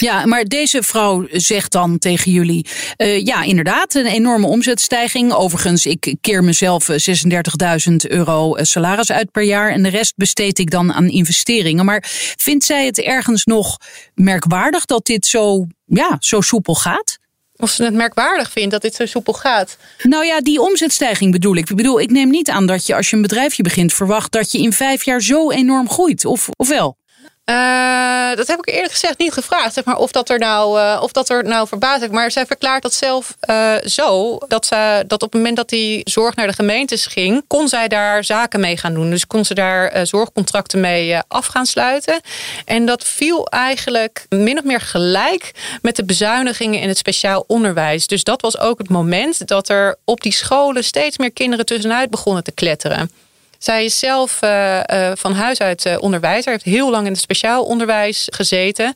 Ja, 0.00 0.26
maar 0.26 0.44
deze 0.44 0.82
vrouw 0.82 1.26
zegt 1.30 1.72
dan 1.72 1.98
tegen 1.98 2.32
jullie: 2.32 2.66
uh, 2.96 3.24
ja, 3.24 3.42
inderdaad, 3.42 3.94
een 3.94 4.06
enorme 4.06 4.46
omzetstijging. 4.46 5.32
Overigens, 5.32 5.86
ik 5.86 6.16
keer 6.20 6.44
mezelf 6.44 6.88
36.000 6.90 7.94
euro 7.96 8.56
salaris 8.56 9.12
uit 9.12 9.30
per 9.30 9.42
jaar 9.42 9.70
en 9.70 9.82
de 9.82 9.88
rest 9.88 10.16
besteed 10.16 10.58
ik 10.58 10.70
dan 10.70 10.92
aan 10.92 11.08
investeringen. 11.08 11.84
Maar 11.84 12.04
vindt 12.36 12.64
zij 12.64 12.86
het 12.86 13.00
ergens 13.00 13.44
nog 13.44 13.76
merkwaardig 14.14 14.84
dat 14.84 15.06
dit 15.06 15.26
zo, 15.26 15.66
ja, 15.84 16.16
zo 16.20 16.40
soepel 16.40 16.74
gaat? 16.74 17.17
Of 17.60 17.70
ze 17.70 17.84
het 17.84 17.94
merkwaardig 17.94 18.50
vindt 18.50 18.70
dat 18.70 18.82
dit 18.82 18.94
zo 18.94 19.06
soepel 19.06 19.32
gaat. 19.32 19.76
Nou 20.02 20.24
ja, 20.24 20.40
die 20.40 20.60
omzetstijging 20.60 21.32
bedoel 21.32 21.56
ik. 21.56 21.70
Ik 21.70 21.76
bedoel, 21.76 22.00
ik 22.00 22.10
neem 22.10 22.30
niet 22.30 22.50
aan 22.50 22.66
dat 22.66 22.86
je 22.86 22.94
als 22.94 23.10
je 23.10 23.16
een 23.16 23.22
bedrijfje 23.22 23.62
begint 23.62 23.92
verwacht 23.92 24.32
dat 24.32 24.52
je 24.52 24.58
in 24.58 24.72
vijf 24.72 25.04
jaar 25.04 25.22
zo 25.22 25.50
enorm 25.50 25.90
groeit. 25.90 26.24
Of, 26.24 26.48
of 26.56 26.68
wel? 26.68 26.97
Uh, 27.50 28.36
dat 28.36 28.46
heb 28.46 28.58
ik 28.58 28.68
eerlijk 28.68 28.92
gezegd 28.92 29.18
niet 29.18 29.32
gevraagd. 29.32 29.74
Zeg 29.74 29.84
maar, 29.84 29.96
of, 29.96 30.12
dat 30.12 30.28
er 30.28 30.38
nou, 30.38 30.80
uh, 30.80 30.98
of 31.02 31.12
dat 31.12 31.28
er 31.28 31.44
nou 31.44 31.68
verbaasd. 31.68 32.10
Maar 32.10 32.30
zij 32.30 32.46
verklaart 32.46 32.82
dat 32.82 32.94
zelf 32.94 33.36
uh, 33.50 33.74
zo. 33.84 34.38
Dat, 34.48 34.66
ze, 34.66 35.04
dat 35.06 35.22
op 35.22 35.32
het 35.32 35.40
moment 35.40 35.56
dat 35.56 35.68
die 35.68 36.00
zorg 36.04 36.34
naar 36.34 36.46
de 36.46 36.52
gemeentes 36.52 37.06
ging. 37.06 37.44
kon 37.46 37.68
zij 37.68 37.88
daar 37.88 38.24
zaken 38.24 38.60
mee 38.60 38.76
gaan 38.76 38.94
doen. 38.94 39.10
Dus 39.10 39.26
kon 39.26 39.44
ze 39.44 39.54
daar 39.54 40.06
zorgcontracten 40.06 40.80
mee 40.80 41.16
af 41.28 41.46
gaan 41.46 41.66
sluiten. 41.66 42.20
En 42.64 42.86
dat 42.86 43.04
viel 43.04 43.46
eigenlijk 43.46 44.26
min 44.28 44.58
of 44.58 44.64
meer 44.64 44.80
gelijk 44.80 45.78
met 45.82 45.96
de 45.96 46.04
bezuinigingen 46.04 46.80
in 46.80 46.88
het 46.88 46.98
speciaal 46.98 47.44
onderwijs. 47.46 48.06
Dus 48.06 48.24
dat 48.24 48.40
was 48.40 48.58
ook 48.58 48.78
het 48.78 48.88
moment 48.88 49.46
dat 49.46 49.68
er 49.68 49.96
op 50.04 50.20
die 50.20 50.32
scholen 50.32 50.84
steeds 50.84 51.18
meer 51.18 51.32
kinderen 51.32 51.66
tussenuit 51.66 52.10
begonnen 52.10 52.44
te 52.44 52.52
kletteren. 52.52 53.10
Zij 53.58 53.84
is 53.84 53.98
zelf 53.98 54.42
uh, 54.42 54.80
uh, 54.86 55.12
van 55.14 55.32
huis 55.32 55.60
uit 55.60 55.86
uh, 55.86 55.96
onderwijzer, 56.00 56.52
heeft 56.52 56.64
heel 56.64 56.90
lang 56.90 57.06
in 57.06 57.12
het 57.12 57.20
speciaal 57.20 57.64
onderwijs 57.64 58.26
gezeten 58.30 58.94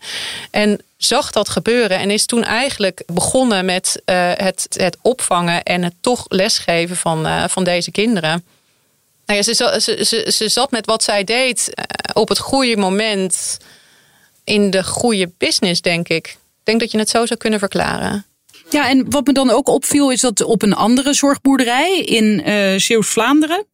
en 0.50 0.80
zag 0.96 1.30
dat 1.30 1.48
gebeuren 1.48 1.98
en 1.98 2.10
is 2.10 2.26
toen 2.26 2.44
eigenlijk 2.44 3.02
begonnen 3.06 3.64
met 3.64 4.02
het, 4.04 4.66
het 4.76 4.96
opvangen 5.02 5.62
en 5.62 5.82
het 5.82 5.94
toch 6.00 6.24
lesgeven 6.28 6.96
van, 6.96 7.50
van 7.50 7.64
deze 7.64 7.90
kinderen. 7.90 8.44
Nou 9.26 9.38
ja, 9.38 9.42
ze, 9.42 9.54
ze, 9.80 10.04
ze, 10.04 10.32
ze 10.32 10.48
zat 10.48 10.70
met 10.70 10.86
wat 10.86 11.02
zij 11.02 11.24
deed 11.24 11.72
op 12.12 12.28
het 12.28 12.38
goede 12.38 12.76
moment 12.76 13.58
in 14.44 14.70
de 14.70 14.84
goede 14.84 15.30
business, 15.38 15.80
denk 15.80 16.08
ik. 16.08 16.26
Ik 16.26 16.38
denk 16.62 16.80
dat 16.80 16.90
je 16.90 16.98
het 16.98 17.10
zo 17.10 17.26
zou 17.26 17.38
kunnen 17.38 17.58
verklaren. 17.58 18.24
Ja, 18.70 18.88
en 18.88 19.10
wat 19.10 19.26
me 19.26 19.32
dan 19.32 19.50
ook 19.50 19.68
opviel 19.68 20.10
is 20.10 20.20
dat 20.20 20.42
op 20.42 20.62
een 20.62 20.74
andere 20.74 21.14
zorgboerderij 21.14 21.98
in 21.98 22.48
uh, 22.48 22.78
Zeeuws-Vlaanderen 22.78 23.66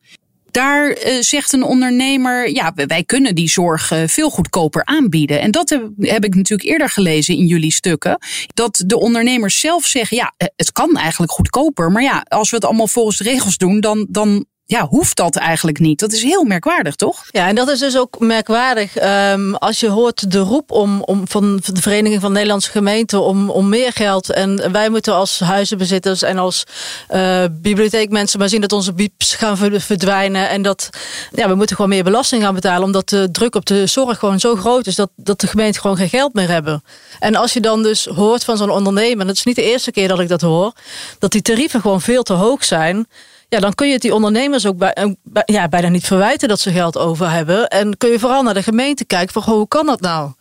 daar 0.50 0.88
uh, 0.88 1.20
zegt 1.20 1.52
een 1.52 1.62
ondernemer, 1.62 2.50
ja, 2.50 2.72
wij 2.74 3.04
kunnen 3.04 3.34
die 3.34 3.48
zorg 3.48 3.92
uh, 3.92 4.02
veel 4.06 4.30
goedkoper 4.30 4.84
aanbieden. 4.84 5.40
En 5.40 5.50
dat 5.50 5.68
heb, 5.68 5.90
heb, 5.98 6.24
ik 6.24 6.34
natuurlijk 6.34 6.68
eerder 6.68 6.88
gelezen 6.88 7.36
in 7.36 7.46
jullie 7.46 7.72
stukken. 7.72 8.18
Dat 8.54 8.82
de 8.86 8.98
ondernemers 8.98 9.60
zelf 9.60 9.84
zeggen, 9.84 10.16
ja, 10.16 10.32
eh, 10.36 10.48
het 10.56 10.72
kan 10.72 10.96
eigenlijk 10.96 11.32
goedkoper. 11.32 11.92
Maar 11.92 12.02
ja, 12.02 12.24
als 12.28 12.50
we 12.50 12.56
het 12.56 12.64
allemaal 12.64 12.86
volgens 12.86 13.16
de 13.16 13.24
regels 13.24 13.56
doen, 13.56 13.80
dan, 13.80 14.06
dan 14.10 14.44
ja, 14.70 14.86
hoeft 14.86 15.16
dat 15.16 15.36
eigenlijk 15.36 15.78
niet. 15.78 15.98
Dat 15.98 16.12
is 16.12 16.22
heel 16.22 16.44
merkwaardig, 16.44 16.94
toch? 16.94 17.24
Ja, 17.30 17.48
en 17.48 17.54
dat 17.54 17.68
is 17.68 17.78
dus 17.78 17.98
ook 17.98 18.18
merkwaardig. 18.18 19.02
Um, 19.32 19.54
als 19.54 19.80
je 19.80 19.88
hoort 19.88 20.30
de 20.30 20.38
roep 20.38 20.70
om, 20.70 21.02
om 21.02 21.28
van 21.28 21.56
de 21.56 21.82
Vereniging 21.82 22.20
van 22.20 22.32
Nederlandse 22.32 22.70
Gemeenten 22.70 23.22
om, 23.22 23.50
om 23.50 23.68
meer 23.68 23.92
geld. 23.92 24.32
En 24.32 24.72
wij 24.72 24.88
moeten 24.88 25.14
als 25.14 25.38
huizenbezitters 25.38 26.22
en 26.22 26.38
als 26.38 26.64
uh, 27.10 27.44
bibliotheekmensen 27.50 28.38
maar 28.38 28.48
zien 28.48 28.60
dat 28.60 28.72
onze 28.72 28.92
bieps 28.92 29.34
gaan 29.34 29.56
verdwijnen. 29.80 30.48
En 30.48 30.62
dat 30.62 30.90
ja, 31.34 31.48
we 31.48 31.54
moeten 31.54 31.76
gewoon 31.76 31.90
meer 31.90 32.04
belasting 32.04 32.42
gaan 32.42 32.54
betalen. 32.54 32.84
Omdat 32.84 33.08
de 33.08 33.28
druk 33.32 33.54
op 33.54 33.66
de 33.66 33.86
zorg 33.86 34.18
gewoon 34.18 34.40
zo 34.40 34.56
groot 34.56 34.86
is 34.86 34.94
dat, 34.94 35.10
dat 35.16 35.40
de 35.40 35.46
gemeenten 35.46 35.80
gewoon 35.80 35.96
geen 35.96 36.08
geld 36.08 36.34
meer 36.34 36.48
hebben. 36.48 36.82
En 37.18 37.34
als 37.34 37.52
je 37.52 37.60
dan 37.60 37.82
dus 37.82 38.04
hoort 38.04 38.44
van 38.44 38.56
zo'n 38.56 38.70
ondernemer, 38.70 39.26
dat 39.26 39.36
is 39.36 39.44
niet 39.44 39.56
de 39.56 39.70
eerste 39.70 39.90
keer 39.90 40.08
dat 40.08 40.20
ik 40.20 40.28
dat 40.28 40.40
hoor, 40.40 40.72
dat 41.18 41.32
die 41.32 41.42
tarieven 41.42 41.80
gewoon 41.80 42.00
veel 42.00 42.22
te 42.22 42.32
hoog 42.32 42.64
zijn 42.64 43.06
Ja, 43.48 43.60
dan 43.60 43.74
kun 43.74 43.86
je 43.86 43.92
het 43.92 44.02
die 44.02 44.14
ondernemers 44.14 44.66
ook 44.66 44.76
bij, 44.76 45.16
ja, 45.44 45.68
bijna 45.68 45.88
niet 45.88 46.06
verwijten 46.06 46.48
dat 46.48 46.60
ze 46.60 46.70
geld 46.70 46.98
over 46.98 47.30
hebben. 47.30 47.68
En 47.68 47.96
kun 47.96 48.10
je 48.10 48.18
vooral 48.18 48.42
naar 48.42 48.54
de 48.54 48.62
gemeente 48.62 49.04
kijken 49.04 49.32
van, 49.32 49.42
goh, 49.42 49.54
hoe 49.54 49.68
kan 49.68 49.86
dat 49.86 50.00
nou? 50.00 50.32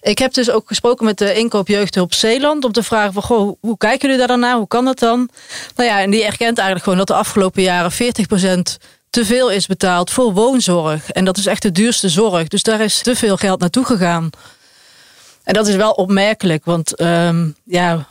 Ik 0.00 0.18
heb 0.18 0.32
dus 0.32 0.50
ook 0.50 0.68
gesproken 0.68 1.04
met 1.04 1.18
de 1.18 1.34
inkoop 1.34 1.68
Jeugdhulp 1.68 2.14
Zeeland 2.14 2.64
om 2.64 2.72
te 2.72 2.82
vragen 2.82 3.12
van, 3.12 3.22
goh, 3.22 3.56
hoe 3.60 3.76
kijken 3.76 4.00
jullie 4.00 4.18
daar 4.18 4.26
dan 4.26 4.40
naar? 4.40 4.56
Hoe 4.56 4.66
kan 4.66 4.84
dat 4.84 4.98
dan? 4.98 5.28
Nou 5.76 5.88
ja, 5.88 6.00
en 6.00 6.10
die 6.10 6.24
erkent 6.24 6.56
eigenlijk 6.56 6.82
gewoon 6.82 6.98
dat 6.98 7.06
de 7.06 7.14
afgelopen 7.14 7.62
jaren 7.62 7.92
40% 7.92 7.96
te 9.10 9.24
veel 9.24 9.50
is 9.50 9.66
betaald 9.66 10.10
voor 10.10 10.32
woonzorg. 10.32 11.10
En 11.10 11.24
dat 11.24 11.36
is 11.36 11.46
echt 11.46 11.62
de 11.62 11.72
duurste 11.72 12.08
zorg. 12.08 12.48
Dus 12.48 12.62
daar 12.62 12.80
is 12.80 13.02
te 13.02 13.16
veel 13.16 13.36
geld 13.36 13.60
naartoe 13.60 13.84
gegaan. 13.84 14.30
En 15.44 15.54
dat 15.54 15.66
is 15.66 15.74
wel 15.74 15.92
opmerkelijk, 15.92 16.64
want 16.64 16.96
ehm, 16.96 17.50
ja, 17.64 18.06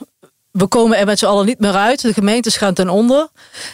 we 0.51 0.67
komen 0.67 0.97
er 0.97 1.05
met 1.05 1.19
z'n 1.19 1.25
allen 1.25 1.45
niet 1.45 1.59
meer 1.59 1.75
uit. 1.75 2.01
De 2.01 2.13
gemeentes 2.13 2.57
gaan 2.57 2.73
ten 2.73 2.89
onder. 2.89 3.27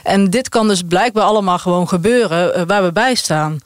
En 0.04 0.30
dit 0.30 0.50
kan 0.50 0.68
dus 0.68 0.82
blijkbaar 0.82 1.24
allemaal 1.24 1.58
gewoon 1.58 1.88
gebeuren 1.88 2.54
eh, 2.54 2.62
waar 2.68 2.84
we 2.84 2.92
bij 2.92 3.16
staan. 3.16 3.60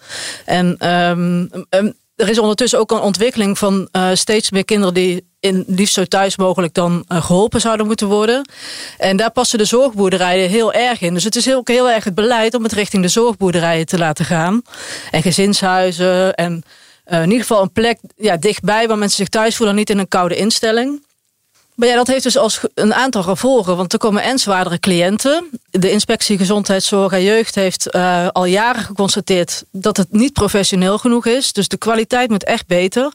En 0.45 0.76
ehm, 0.78 1.45
ehm, 1.69 1.91
er 2.15 2.30
is 2.30 2.39
ondertussen 2.39 2.80
ook 2.80 2.91
een 2.91 3.00
ontwikkeling 3.00 3.58
van 3.58 3.88
eh, 3.91 4.10
steeds 4.13 4.52
meer 4.52 4.65
kinderen 4.65 4.93
die 4.93 5.30
in 5.39 5.63
liefst 5.67 5.93
zo 5.93 6.06
thuis 6.06 6.38
mogelijk 6.38 6.74
dan 6.74 7.06
eh, 7.08 7.24
geholpen 7.24 7.62
zouden 7.62 7.86
moeten 7.86 8.08
worden. 8.08 8.50
En 8.97 9.17
daar 9.17 9.32
passen 9.32 9.58
de 9.58 9.65
zorgboerderijen 9.65 10.50
heel 10.50 10.74
erg 10.74 11.02
in. 11.02 11.13
Dus 11.13 11.24
het 11.24 11.36
is 11.36 11.45
heel, 11.45 11.58
ook 11.58 11.67
heel 11.67 11.89
erg 11.89 12.04
het 12.04 12.15
beleid 12.15 12.54
om 12.54 12.63
het 12.63 12.71
richting 12.71 13.04
de 13.04 13.10
zorgboerderijen 13.10 13.86
te 13.86 13.97
laten 13.97 14.26
gaan. 14.26 14.62
En 15.12 15.21
gezinshuizen 15.21 16.36
en 16.36 16.63
in 17.06 17.24
ieder 17.24 17.39
geval 17.39 17.62
een 17.62 17.71
plek 17.71 18.00
ja, 18.17 18.38
dichtbij 18.38 18.88
waar 18.88 18.97
mensen 18.97 19.17
zich 19.17 19.30
thuis 19.30 19.56
voelen, 19.56 19.76
niet 19.76 19.89
in 19.89 19.97
een 19.97 20.08
koude 20.08 20.36
instelling. 20.36 21.02
Maar 21.82 21.89
ja, 21.89 21.96
dat 21.96 22.08
heeft 22.08 22.24
dus 22.24 22.38
als 22.38 22.60
een 22.74 22.94
aantal 22.94 23.24
gevolgen. 23.24 23.78
Want 23.78 23.94
er 23.94 24.00
komen 24.00 24.24
en 24.24 24.39
zwaardere 24.39 24.80
cliënten. 24.80 25.50
De 25.70 25.91
inspectie 25.91 26.38
Gezondheidszorg 26.38 27.12
en 27.12 27.24
Jeugd 27.24 27.56
heeft 27.56 27.89
eh, 27.89 28.28
al 28.28 28.46
jaren 28.46 28.84
geconstateerd 28.84 29.63
dat 29.72 29.98
het 29.98 30.12
niet 30.12 30.34
professioneel 30.34 30.98
genoeg 30.98 31.26
is. 31.26 31.54
Dus 31.54 31.67
de 31.67 31.78
kwaliteit 31.78 32.30
moet 32.30 32.44
echt 32.44 32.67
beter. 32.67 33.12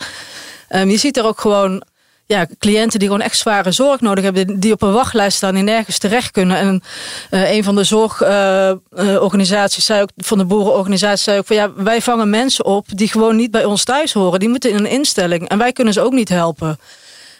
Ehm, 0.69 0.89
je 0.89 0.97
ziet 0.97 1.17
er 1.17 1.25
ook 1.25 1.41
gewoon 1.41 1.83
ja, 2.25 2.47
cliënten 2.59 2.99
die 2.99 3.09
gewoon 3.09 3.25
echt 3.25 3.39
zware 3.39 3.73
zorg 3.73 4.01
nodig 4.01 4.25
hebben, 4.25 4.61
die 4.61 4.73
op 4.73 4.83
een 4.83 4.93
wachtlijst 4.93 5.37
staan, 5.37 5.55
die 5.55 5.63
nergens 5.63 5.99
terecht 5.99 6.31
kunnen. 6.31 6.57
En 6.57 6.83
eh, 7.31 7.53
een 7.53 7.65
van 7.65 7.75
de 7.75 7.85
zorgorganisaties 7.85 9.85
zei 9.85 10.03
ook, 10.03 10.11
van 10.17 10.39
de 10.39 10.45
boerenorganisatie 10.45 11.23
zei 11.23 11.39
ook 11.39 11.47
van 11.47 11.57
ja, 11.57 11.73
wij 11.77 12.03
vangen 12.03 12.31
mensen 12.31 12.65
op 12.65 12.87
die 12.89 13.09
gewoon 13.09 13.37
niet 13.37 13.51
bij 13.51 13.65
ons 13.65 13.85
thuis 13.85 14.13
horen. 14.13 14.41
Die 14.41 14.49
moeten 14.49 14.71
in 14.71 14.77
een 14.77 14.87
instelling 14.87 15.49
en 15.49 15.59
wij 15.59 15.73
kunnen 15.73 15.93
ze 15.93 16.01
ook 16.01 16.13
niet 16.13 16.29
helpen. 16.29 16.79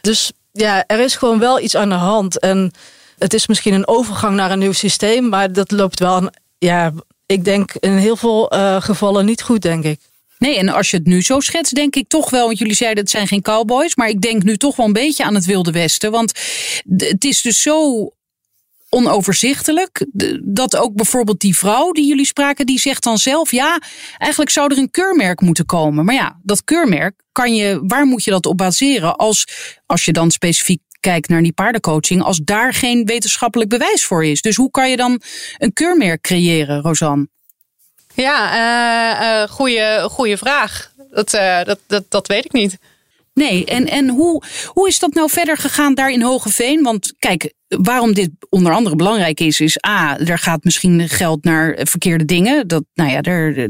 Dus 0.01 0.33
ja, 0.57 0.85
er 0.87 1.01
is 1.01 1.17
gewoon 1.17 1.39
wel 1.39 1.61
iets 1.61 1.77
aan 1.77 1.89
de 1.89 1.95
hand. 1.95 2.41
En 2.41 2.71
het 3.19 3.35
is 3.35 3.47
misschien 3.47 3.75
een 3.75 3.89
overgang 3.89 4.37
naar 4.37 4.51
een 4.51 4.59
nieuw 4.59 4.73
systeem, 4.73 5.29
maar 5.29 5.53
dat 5.53 5.71
loopt 5.71 5.99
wel, 5.99 6.17
een, 6.17 6.33
ja, 6.59 6.93
ik 7.27 7.45
denk 7.45 7.73
in 7.73 7.93
heel 7.93 8.17
veel 8.17 8.51
eh, 8.51 8.81
gevallen 8.81 9.25
niet 9.25 9.43
goed, 9.43 9.63
denk 9.63 9.85
ik. 9.85 10.01
Nee, 10.39 10.59
en 10.59 10.69
als 10.69 10.91
je 10.91 10.97
het 10.97 11.07
nu 11.07 11.23
zo 11.23 11.41
schetst, 11.41 11.75
denk 11.75 11.97
ik 11.97 12.09
toch 12.09 12.31
wel, 12.31 12.47
want 12.47 12.59
jullie 12.59 12.75
zeiden 12.75 13.03
het 13.03 13.13
zijn 13.13 13.27
geen 13.27 13.43
cowboys, 13.43 13.97
maar 13.97 14.09
ik 14.09 14.21
denk 14.21 14.43
nu 14.43 14.57
toch 14.57 14.77
wel 14.77 14.87
een 14.87 14.93
beetje 14.93 15.25
aan 15.25 15.35
het 15.35 15.45
Wilde 15.45 15.71
Westen. 15.71 16.11
Want 16.11 16.33
het 16.97 17.25
is 17.25 17.43
dus 17.43 17.63
zo 17.63 18.11
onoverzichtelijk. 18.89 20.07
Dat 20.43 20.77
ook 20.77 20.95
bijvoorbeeld 20.95 21.41
die 21.41 21.57
vrouw 21.57 21.93
die 21.93 22.07
jullie 22.07 22.27
spraken, 22.27 22.67
die 22.67 22.79
zegt 22.79 23.03
dan 23.03 23.19
zelf: 23.19 23.51
ja, 23.51 23.81
eigenlijk 24.19 24.51
zou 24.51 24.73
er 24.73 24.79
een 24.79 24.91
keurmerk 24.91 25.41
moeten 25.41 25.67
komen. 25.67 26.05
Maar 26.05 26.15
ja, 26.15 26.41
dat 26.43 26.65
keurmerk 26.65 27.23
kan 27.37 27.55
je, 27.55 27.81
waar 27.87 28.07
moet 28.07 28.25
je 28.25 28.31
dat 28.31 28.47
op 28.47 28.57
baseren? 28.57 29.17
Als, 29.17 29.47
als 29.87 30.05
je 30.05 30.13
dan 30.13 30.31
specifiek 30.31 30.81
kijkt 31.01 31.29
naar 31.29 31.43
die 31.43 31.53
paardencoaching, 31.53 32.23
als 32.23 32.41
daar 32.45 32.75
geen 32.75 33.05
wetenschappelijk 33.05 33.71
bewijs 33.71 34.05
voor 34.05 34.25
is. 34.25 34.41
Dus 34.41 34.57
hoe 34.57 34.71
kan 34.71 34.91
je 34.91 34.97
dan 34.97 35.21
een 35.59 35.73
keurmerk 35.73 36.21
creëren, 36.21 36.83
Rosanne? 36.83 37.29
Ja, 38.15 38.39
eh, 38.53 39.43
eh, 39.43 39.49
goeie, 39.49 40.01
goeie 40.01 40.37
vraag. 40.37 40.93
Dat, 41.11 41.35
eh, 41.35 41.65
dat, 41.65 41.79
dat, 41.87 42.05
dat 42.09 42.27
weet 42.27 42.45
ik 42.45 42.53
niet. 42.53 42.79
Nee, 43.35 43.65
en, 43.65 43.89
en 43.89 44.09
hoe, 44.09 44.43
hoe 44.67 44.89
is 44.89 44.99
dat 44.99 45.15
nou 45.15 45.31
verder 45.31 45.57
gegaan 45.57 45.95
daar 45.95 46.11
in 46.11 46.23
Hogeveen? 46.23 46.83
Want 46.83 47.15
kijk, 47.19 47.53
waarom 47.69 48.15
dit 48.15 48.31
onder 48.49 48.73
andere 48.73 48.97
belangrijk 48.97 49.41
is, 49.41 49.61
is 49.61 49.85
A, 49.87 50.19
er 50.19 50.39
gaat 50.39 50.65
misschien 50.65 51.09
geld 51.09 51.45
naar 51.45 51.79
verkeerde 51.83 52.25
dingen. 52.25 52.69
Dat, 52.69 52.85
nou 52.95 53.11
ja, 53.11 53.21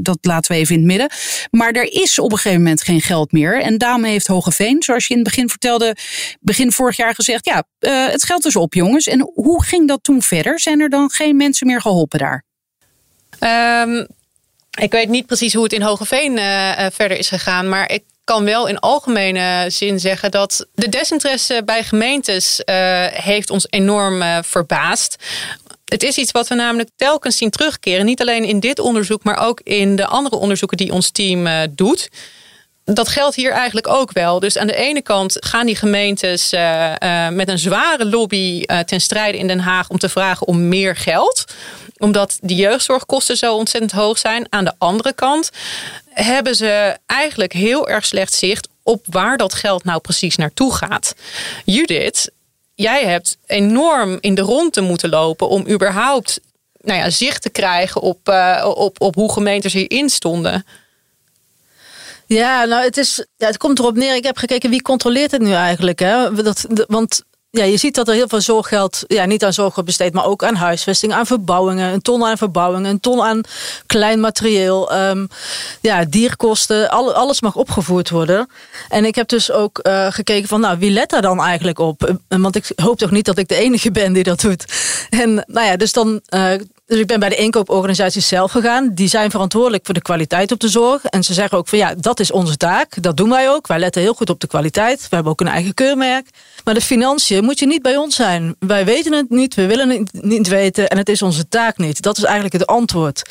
dat 0.00 0.18
laten 0.20 0.52
we 0.52 0.58
even 0.58 0.74
in 0.74 0.80
het 0.80 0.90
midden. 0.90 1.10
Maar 1.50 1.72
er 1.72 1.92
is 1.92 2.18
op 2.18 2.32
een 2.32 2.36
gegeven 2.38 2.62
moment 2.62 2.82
geen 2.82 3.00
geld 3.00 3.32
meer. 3.32 3.62
En 3.62 3.78
daarom 3.78 4.04
heeft 4.04 4.26
Hogeveen, 4.26 4.82
zoals 4.82 5.06
je 5.06 5.14
in 5.14 5.20
het 5.20 5.28
begin 5.28 5.48
vertelde, 5.48 5.96
begin 6.40 6.72
vorig 6.72 6.96
jaar 6.96 7.14
gezegd, 7.14 7.44
ja, 7.46 7.64
eh, 7.78 8.06
het 8.06 8.24
geld 8.24 8.44
is 8.44 8.56
op 8.56 8.74
jongens. 8.74 9.06
En 9.06 9.30
hoe 9.34 9.64
ging 9.64 9.88
dat 9.88 10.02
toen 10.02 10.22
verder? 10.22 10.60
Zijn 10.60 10.80
er 10.80 10.88
dan 10.88 11.10
geen 11.10 11.36
mensen 11.36 11.66
meer 11.66 11.80
geholpen 11.80 12.18
daar? 12.18 12.44
Ehm, 13.38 14.04
ik 14.80 14.92
weet 14.92 15.08
niet 15.08 15.26
precies 15.26 15.54
hoe 15.54 15.62
het 15.62 15.72
in 15.72 15.82
Hogeveen 15.82 16.38
eh, 16.38 16.86
eh, 16.86 16.92
verder 16.92 17.18
is 17.18 17.28
gegaan. 17.28 17.68
Maar 17.68 17.92
ik 17.92 18.04
kan 18.26 18.44
wel 18.44 18.66
in 18.66 18.78
algemene 18.78 19.64
zin 19.68 20.00
zeggen 20.00 20.30
dat 20.30 20.66
de 20.74 20.88
desinteresse 20.88 21.62
bij 21.64 21.82
gemeentes 21.82 22.64
eh, 22.64 23.06
heeft 23.06 23.50
ons 23.50 23.66
enorm 23.70 24.22
eh, 24.22 24.38
verbaasd. 24.42 25.16
Het 25.84 26.02
is 26.02 26.16
iets 26.16 26.30
wat 26.30 26.48
we 26.48 26.54
namelijk 26.54 26.88
telkens 26.96 27.36
zien 27.36 27.50
terugkeren. 27.50 28.04
Niet 28.04 28.20
alleen 28.20 28.44
in 28.44 28.60
dit 28.60 28.78
onderzoek, 28.78 29.24
maar 29.24 29.46
ook 29.46 29.60
in 29.60 29.96
de 29.96 30.06
andere 30.06 30.36
onderzoeken 30.36 30.76
die 30.76 30.92
ons 30.92 31.10
team 31.10 31.46
eh, 31.46 31.60
doet. 31.70 32.08
Dat 32.84 33.08
geldt 33.08 33.36
hier 33.36 33.52
eigenlijk 33.52 33.88
ook 33.88 34.12
wel. 34.12 34.40
Dus 34.40 34.58
aan 34.58 34.66
de 34.66 34.76
ene 34.76 35.02
kant 35.02 35.36
gaan 35.40 35.66
die 35.66 35.76
gemeentes 35.76 36.50
met 37.30 37.48
een 37.48 37.58
zware 37.58 38.06
lobby 38.06 38.64
ten 38.64 39.00
strijde 39.00 39.38
in 39.38 39.46
Den 39.46 39.58
Haag 39.60 39.88
om 39.88 39.98
te 39.98 40.08
vragen 40.08 40.46
om 40.46 40.68
meer 40.68 40.96
geld. 40.96 41.44
Omdat 41.98 42.38
de 42.40 42.54
jeugdzorgkosten 42.54 43.36
zo 43.36 43.54
ontzettend 43.54 43.92
hoog 43.92 44.18
zijn. 44.18 44.46
Aan 44.48 44.64
de 44.64 44.74
andere 44.78 45.12
kant 45.12 45.50
hebben 46.10 46.54
ze 46.54 46.96
eigenlijk 47.06 47.52
heel 47.52 47.88
erg 47.88 48.06
slecht 48.06 48.34
zicht 48.34 48.68
op 48.82 49.06
waar 49.10 49.36
dat 49.36 49.54
geld 49.54 49.84
nou 49.84 50.00
precies 50.00 50.36
naartoe 50.36 50.74
gaat. 50.74 51.14
Judith, 51.64 52.30
jij 52.74 53.04
hebt 53.04 53.36
enorm 53.46 54.18
in 54.20 54.34
de 54.34 54.42
ronde 54.42 54.80
moeten 54.80 55.08
lopen 55.08 55.48
om 55.48 55.68
überhaupt 55.68 56.40
nou 56.80 56.98
ja, 56.98 57.10
zicht 57.10 57.42
te 57.42 57.50
krijgen 57.50 58.00
op, 58.00 58.28
eh, 58.28 58.72
op, 58.76 59.00
op 59.00 59.14
hoe 59.14 59.32
gemeentes 59.32 59.72
hierin 59.72 60.10
stonden. 60.10 60.66
Ja, 62.26 62.64
nou, 62.64 62.84
het, 62.84 62.96
is, 62.96 63.26
het 63.36 63.56
komt 63.56 63.78
erop 63.78 63.96
neer. 63.96 64.14
Ik 64.14 64.24
heb 64.24 64.36
gekeken 64.36 64.70
wie 64.70 64.82
controleert 64.82 65.30
het 65.30 65.40
nu 65.40 65.52
eigenlijk. 65.52 65.98
Hè? 65.98 66.42
Dat, 66.42 66.66
want 66.88 67.22
ja, 67.50 67.64
je 67.64 67.76
ziet 67.76 67.94
dat 67.94 68.08
er 68.08 68.14
heel 68.14 68.28
veel 68.28 68.40
zorggeld 68.40 69.04
ja, 69.06 69.24
niet 69.24 69.44
aan 69.44 69.52
zorg 69.52 69.74
wordt 69.74 69.88
besteed, 69.88 70.12
maar 70.12 70.24
ook 70.24 70.44
aan 70.44 70.54
huisvesting, 70.54 71.12
aan 71.12 71.26
verbouwingen, 71.26 71.92
een 71.92 72.02
ton 72.02 72.24
aan 72.24 72.36
verbouwingen, 72.38 72.90
een 72.90 73.00
ton 73.00 73.22
aan 73.22 73.40
klein 73.86 74.20
materieel, 74.20 74.90
ehm, 74.90 75.26
ja, 75.80 76.04
dierkosten, 76.04 76.90
al, 76.90 77.12
alles 77.14 77.40
mag 77.40 77.54
opgevoerd 77.56 78.10
worden. 78.10 78.48
En 78.88 79.04
ik 79.04 79.14
heb 79.14 79.28
dus 79.28 79.50
ook 79.50 79.78
eh, 79.78 80.06
gekeken 80.10 80.48
van, 80.48 80.60
nou, 80.60 80.78
wie 80.78 80.90
let 80.90 81.10
daar 81.10 81.22
dan 81.22 81.40
eigenlijk 81.42 81.78
op? 81.78 82.04
Eh, 82.28 82.38
Want 82.38 82.56
ik 82.56 82.72
hoop 82.76 82.98
toch 82.98 83.10
niet 83.10 83.24
dat 83.24 83.38
ik 83.38 83.48
de 83.48 83.56
enige 83.56 83.90
ben 83.90 84.12
die 84.12 84.22
dat 84.24 84.40
doet. 84.40 84.64
En 85.10 85.44
nou 85.46 85.66
ja, 85.66 85.76
dus 85.76 85.92
dan. 85.92 86.20
eh, 86.26 86.50
dus 86.86 86.98
ik 86.98 87.06
ben 87.06 87.20
bij 87.20 87.28
de 87.28 87.36
inkooporganisaties 87.36 88.28
zelf 88.28 88.50
gegaan. 88.50 88.90
Die 88.94 89.08
zijn 89.08 89.30
verantwoordelijk 89.30 89.84
voor 89.84 89.94
de 89.94 90.02
kwaliteit 90.02 90.52
op 90.52 90.60
de 90.60 90.68
zorg. 90.68 91.04
En 91.04 91.22
ze 91.22 91.34
zeggen 91.34 91.58
ook 91.58 91.68
van 91.68 91.78
ja, 91.78 91.94
dat 91.98 92.20
is 92.20 92.30
onze 92.30 92.56
taak. 92.56 93.02
Dat 93.02 93.16
doen 93.16 93.28
wij 93.30 93.50
ook. 93.50 93.66
Wij 93.66 93.78
letten 93.78 94.02
heel 94.02 94.14
goed 94.14 94.30
op 94.30 94.40
de 94.40 94.46
kwaliteit. 94.46 95.00
We 95.00 95.14
hebben 95.14 95.32
ook 95.32 95.40
een 95.40 95.48
eigen 95.48 95.74
keurmerk. 95.74 96.28
Maar 96.66 96.74
de 96.74 96.80
financiën 96.80 97.44
moet 97.44 97.58
je 97.58 97.66
niet 97.66 97.82
bij 97.82 97.96
ons 97.96 98.16
zijn. 98.16 98.56
Wij 98.58 98.84
weten 98.84 99.12
het 99.12 99.30
niet, 99.30 99.54
we 99.54 99.66
willen 99.66 99.90
het 99.90 100.12
niet 100.12 100.48
weten. 100.48 100.88
En 100.88 100.98
het 100.98 101.08
is 101.08 101.22
onze 101.22 101.48
taak 101.48 101.78
niet. 101.78 102.02
Dat 102.02 102.16
is 102.16 102.22
eigenlijk 102.22 102.54
het 102.54 102.66
antwoord. 102.66 103.22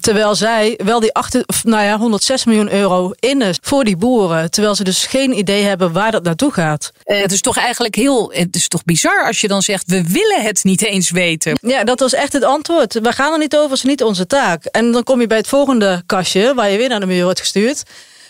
Terwijl 0.00 0.34
zij 0.34 0.80
wel 0.84 1.00
die 1.00 1.12
achter, 1.12 1.44
nou 1.62 1.84
ja, 1.84 1.98
106 1.98 2.44
miljoen 2.44 2.72
euro 2.72 3.12
innen 3.20 3.54
voor 3.60 3.84
die 3.84 3.96
boeren. 3.96 4.50
Terwijl 4.50 4.74
ze 4.74 4.84
dus 4.84 5.06
geen 5.06 5.38
idee 5.38 5.62
hebben 5.62 5.92
waar 5.92 6.10
dat 6.10 6.22
naartoe 6.22 6.52
gaat. 6.52 6.92
Eh, 7.02 7.20
het 7.20 7.32
is 7.32 7.40
toch 7.40 7.56
eigenlijk 7.56 7.94
heel, 7.94 8.32
het 8.32 8.56
is 8.56 8.68
toch 8.68 8.84
bizar 8.84 9.26
als 9.26 9.40
je 9.40 9.48
dan 9.48 9.62
zegt, 9.62 9.86
we 9.86 10.02
willen 10.02 10.42
het 10.42 10.64
niet 10.64 10.82
eens 10.82 11.10
weten. 11.10 11.58
Ja, 11.60 11.84
dat 11.84 12.00
was 12.00 12.12
echt 12.12 12.32
het 12.32 12.44
antwoord. 12.44 12.92
We 12.94 13.12
gaan 13.12 13.32
er 13.32 13.38
niet 13.38 13.56
over, 13.56 13.70
het 13.70 13.78
is 13.78 13.84
niet 13.84 14.02
onze 14.02 14.26
taak. 14.26 14.64
En 14.64 14.92
dan 14.92 15.02
kom 15.02 15.20
je 15.20 15.26
bij 15.26 15.36
het 15.36 15.48
volgende 15.48 16.02
kastje, 16.06 16.54
waar 16.54 16.70
je 16.70 16.78
weer 16.78 16.88
naar 16.88 17.00
de 17.00 17.06
muur 17.06 17.24
wordt 17.24 17.40
gestuurd. 17.40 17.82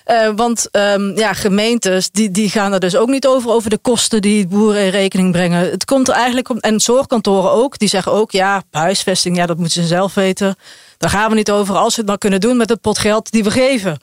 Eh, 0.07 0.31
want 0.37 0.69
ehm, 0.71 1.19
ja, 1.19 1.33
gemeentes 1.33 2.11
die, 2.11 2.31
die 2.31 2.51
gaan 2.51 2.73
er 2.73 2.81
dus 2.81 2.97
ook 2.97 3.09
niet 3.09 3.27
over, 3.27 3.51
over 3.51 3.71
de 3.71 3.79
kosten 3.79 4.23
die 4.23 4.47
boeren 4.47 4.83
in 4.83 4.91
rekening 4.91 5.33
brengen. 5.33 5.71
Het 5.71 5.85
komt 5.85 6.09
er 6.09 6.15
eigenlijk 6.15 6.49
en 6.49 6.81
zorgkantoren 6.81 7.51
ook, 7.51 7.79
die 7.79 7.89
zeggen 7.89 8.13
ook, 8.13 8.31
ja, 8.31 8.63
huisvesting, 8.71 9.37
ja, 9.37 9.47
dat 9.47 9.57
moeten 9.57 9.83
ze 9.83 9.89
zelf 9.89 10.15
weten. 10.15 10.57
Daar 10.99 11.11
gaan 11.11 11.31
we 11.31 11.37
niet 11.37 11.51
over, 11.51 11.77
als 11.77 11.95
ze 11.95 12.01
het 12.01 12.09
maar 12.09 12.19
kunnen 12.19 12.41
doen 12.41 12.57
met 12.57 12.69
het 12.69 12.81
pot 12.81 12.99
geld 12.99 13.31
die 13.31 13.45
we 13.45 13.51
geven. 13.51 13.99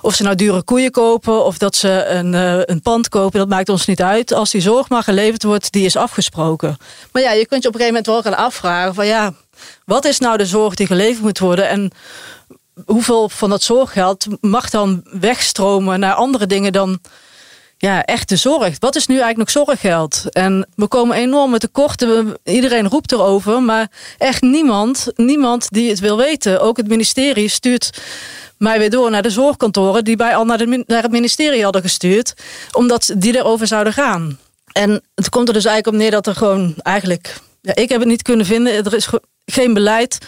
Of 0.00 0.14
ze 0.14 0.22
nou 0.22 0.34
dure 0.36 0.62
koeien 0.62 0.90
kopen 0.90 1.44
of 1.44 1.58
dat 1.58 1.76
ze 1.76 2.04
een, 2.06 2.34
eh, 2.34 2.60
een 2.64 2.82
pand 2.82 3.08
kopen, 3.08 3.38
dat 3.38 3.48
maakt 3.48 3.68
ons 3.68 3.86
niet 3.86 4.02
uit. 4.02 4.32
Als 4.32 4.50
die 4.50 4.60
zorg 4.60 4.88
maar 4.88 5.02
geleverd 5.02 5.42
wordt, 5.42 5.72
die 5.72 5.84
is 5.84 5.96
afgesproken. 5.96 6.76
Maar 7.12 7.22
ja, 7.22 7.32
je 7.32 7.46
kunt 7.46 7.62
je 7.62 7.68
op 7.68 7.74
een 7.74 7.80
gegeven 7.80 8.02
moment 8.04 8.06
wel 8.06 8.32
gaan 8.32 8.44
afvragen 8.44 8.94
van 8.94 9.06
ja, 9.06 9.32
wat 9.84 10.04
is 10.04 10.18
nou 10.18 10.36
de 10.36 10.46
zorg 10.46 10.74
die 10.74 10.86
geleverd 10.86 11.22
moet 11.22 11.38
worden 11.38 11.68
en 11.68 11.92
hoeveel 12.86 13.28
van 13.28 13.50
dat 13.50 13.62
zorggeld 13.62 14.26
mag 14.40 14.70
dan 14.70 15.00
wegstromen 15.10 16.00
naar 16.00 16.14
andere 16.14 16.46
dingen 16.46 16.72
dan 16.72 17.00
ja, 17.82 18.04
echte 18.04 18.36
zorg. 18.36 18.76
Wat 18.78 18.96
is 18.96 19.06
nu 19.06 19.14
eigenlijk 19.20 19.54
nog 19.54 19.66
zorggeld? 19.66 20.24
En 20.30 20.68
we 20.74 20.86
komen 20.86 21.16
enorm 21.16 21.50
met 21.50 21.60
tekorten. 21.60 22.34
Iedereen 22.44 22.88
roept 22.88 23.12
erover, 23.12 23.62
maar 23.62 23.90
echt 24.18 24.42
niemand, 24.42 25.06
niemand 25.14 25.66
die 25.70 25.90
het 25.90 25.98
wil 26.00 26.16
weten. 26.16 26.60
Ook 26.60 26.76
het 26.76 26.88
ministerie 26.88 27.48
stuurt 27.48 28.02
mij 28.56 28.78
weer 28.78 28.90
door 28.90 29.10
naar 29.10 29.22
de 29.22 29.30
zorgkantoren 29.30 30.04
die 30.04 30.16
bij 30.16 30.36
al 30.36 30.44
naar, 30.44 30.66
naar 30.86 31.02
het 31.02 31.10
ministerie 31.10 31.62
hadden 31.62 31.82
gestuurd, 31.82 32.34
omdat 32.72 33.14
die 33.16 33.36
erover 33.36 33.66
zouden 33.66 33.92
gaan. 33.92 34.38
En 34.72 35.02
het 35.14 35.28
komt 35.28 35.48
er 35.48 35.54
dus 35.54 35.64
eigenlijk 35.64 35.96
op 35.96 36.02
neer 36.02 36.10
dat 36.10 36.26
er 36.26 36.34
gewoon 36.34 36.74
eigenlijk, 36.82 37.36
ja, 37.60 37.74
ik 37.74 37.88
heb 37.88 38.00
het 38.00 38.08
niet 38.08 38.22
kunnen 38.22 38.46
vinden, 38.46 38.84
er 38.84 38.94
is 38.94 39.08
geen 39.52 39.74
beleid 39.74 40.18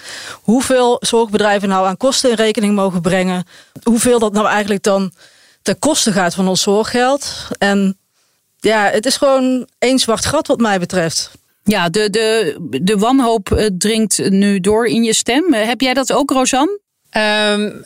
hoeveel 0.43 0.97
zorgbedrijven 1.01 1.69
nou 1.69 1.87
aan 1.87 1.97
kosten 1.97 2.31
in 2.31 2.37
rekening 2.37 2.75
mogen 2.75 3.01
brengen, 3.01 3.47
hoeveel 3.83 4.19
dat 4.19 4.33
nou 4.33 4.47
eigenlijk 4.47 4.83
dan 4.83 5.13
ten 5.63 5.79
koste 5.79 6.13
gaat 6.13 6.35
van 6.35 6.49
ons 6.49 6.63
zorggeld. 6.63 7.49
En 7.59 7.99
ja, 8.61 8.91
het 8.91 9.07
is 9.07 9.17
gewoon 9.17 9.69
één 9.79 9.99
zwart 9.99 10.27
gat 10.27 10.47
wat 10.47 10.61
mij 10.61 10.79
betreft. 10.79 11.31
Ja, 11.65 11.89
de, 11.89 12.11
de, 12.11 12.57
de 12.83 12.97
wanhoop 12.97 13.51
eh, 13.51 13.67
dringt 13.79 14.31
nu 14.31 14.61
door 14.61 14.87
in 14.87 15.05
je 15.05 15.15
stem. 15.15 15.53
Heb 15.55 15.81
jij 15.81 15.95
dat 15.95 16.13
ook, 16.13 16.31
Rosanne? 16.31 16.83
Um, 17.17 17.85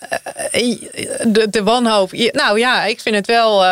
de, 1.33 1.47
de 1.51 1.63
wanhoop. 1.63 2.13
Nou 2.13 2.59
ja, 2.59 2.85
ik 2.85 3.01
vind 3.01 3.15
het 3.15 3.27
wel 3.27 3.65
uh, 3.65 3.69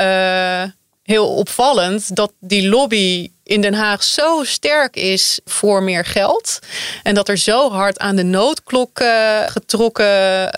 uh, 0.00 0.70
heel 1.02 1.34
opvallend 1.34 2.16
dat 2.16 2.32
die 2.40 2.68
lobby 2.68 3.30
in 3.44 3.60
Den 3.60 3.74
Haag 3.74 4.02
zo 4.02 4.44
sterk 4.44 4.96
is 4.96 5.40
voor 5.44 5.82
meer 5.82 6.04
geld. 6.04 6.58
En 7.02 7.14
dat 7.14 7.28
er 7.28 7.36
zo 7.36 7.70
hard 7.70 7.98
aan 7.98 8.16
de 8.16 8.22
noodklok 8.22 9.02
getrokken 9.46 10.50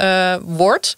wordt. 0.57 0.97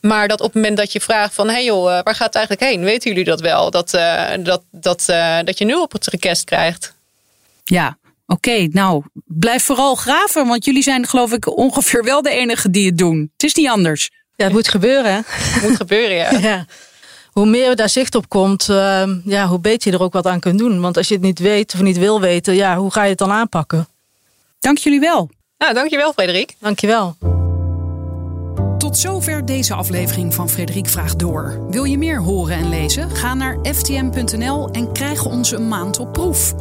Maar 0.00 0.28
dat 0.28 0.40
op 0.40 0.46
het 0.46 0.54
moment 0.54 0.76
dat 0.76 0.92
je 0.92 1.00
vraagt 1.00 1.34
van... 1.34 1.46
hé 1.46 1.52
hey 1.52 1.64
joh, 1.64 1.84
waar 1.84 2.14
gaat 2.14 2.26
het 2.26 2.34
eigenlijk 2.34 2.70
heen? 2.70 2.84
Weten 2.84 3.10
jullie 3.10 3.24
dat 3.24 3.40
wel? 3.40 3.70
Dat, 3.70 3.90
dat, 4.40 4.62
dat, 4.70 5.04
dat 5.44 5.58
je 5.58 5.64
nu 5.64 5.74
op 5.74 5.92
het 5.92 6.06
request 6.06 6.44
krijgt. 6.44 6.94
Ja, 7.64 7.98
Oké, 8.30 8.68
nou, 8.72 9.02
blijf 9.26 9.64
vooral 9.64 9.94
graven, 9.94 10.46
want 10.46 10.64
jullie 10.64 10.82
zijn 10.82 11.06
geloof 11.06 11.32
ik 11.32 11.56
ongeveer 11.56 12.04
wel 12.04 12.22
de 12.22 12.30
enige 12.30 12.70
die 12.70 12.86
het 12.86 12.98
doen. 12.98 13.30
Het 13.32 13.42
is 13.42 13.54
niet 13.54 13.68
anders. 13.68 14.10
Ja, 14.36 14.44
het 14.44 14.52
moet 14.52 14.68
gebeuren. 14.68 15.24
Het 15.26 15.62
moet 15.62 15.76
gebeuren, 15.76 16.16
ja. 16.16 16.38
ja. 16.50 16.66
Hoe 17.40 17.48
meer 17.48 17.76
daar 17.76 17.88
zicht 17.88 18.14
op 18.14 18.28
komt, 18.28 18.68
uh, 18.68 19.02
ja, 19.24 19.46
hoe 19.46 19.58
beter 19.58 19.90
je 19.90 19.96
er 19.96 20.02
ook 20.02 20.12
wat 20.12 20.26
aan 20.26 20.40
kunt 20.40 20.58
doen. 20.58 20.80
Want 20.80 20.96
als 20.96 21.08
je 21.08 21.14
het 21.14 21.22
niet 21.22 21.38
weet 21.38 21.74
of 21.74 21.80
niet 21.80 21.98
wil 21.98 22.20
weten, 22.20 22.54
ja, 22.54 22.76
hoe 22.76 22.90
ga 22.90 23.02
je 23.02 23.08
het 23.08 23.18
dan 23.18 23.30
aanpakken? 23.30 23.88
Dank 24.58 24.78
jullie 24.78 25.00
wel. 25.00 25.30
Nou, 25.58 25.74
dankjewel 25.74 26.12
Frederik. 26.12 26.54
Dankjewel. 26.58 27.16
Tot 28.78 28.98
zover 28.98 29.46
deze 29.46 29.74
aflevering 29.74 30.34
van 30.34 30.48
Frederik 30.48 30.88
Vraagt 30.88 31.18
Door. 31.18 31.66
Wil 31.70 31.84
je 31.84 31.98
meer 31.98 32.20
horen 32.20 32.56
en 32.56 32.68
lezen? 32.68 33.10
Ga 33.10 33.34
naar 33.34 33.58
ftm.nl 33.62 34.70
en 34.70 34.92
krijg 34.92 35.24
ons 35.24 35.52
een 35.52 35.68
maand 35.68 35.98
op 35.98 36.12
proef. 36.12 36.54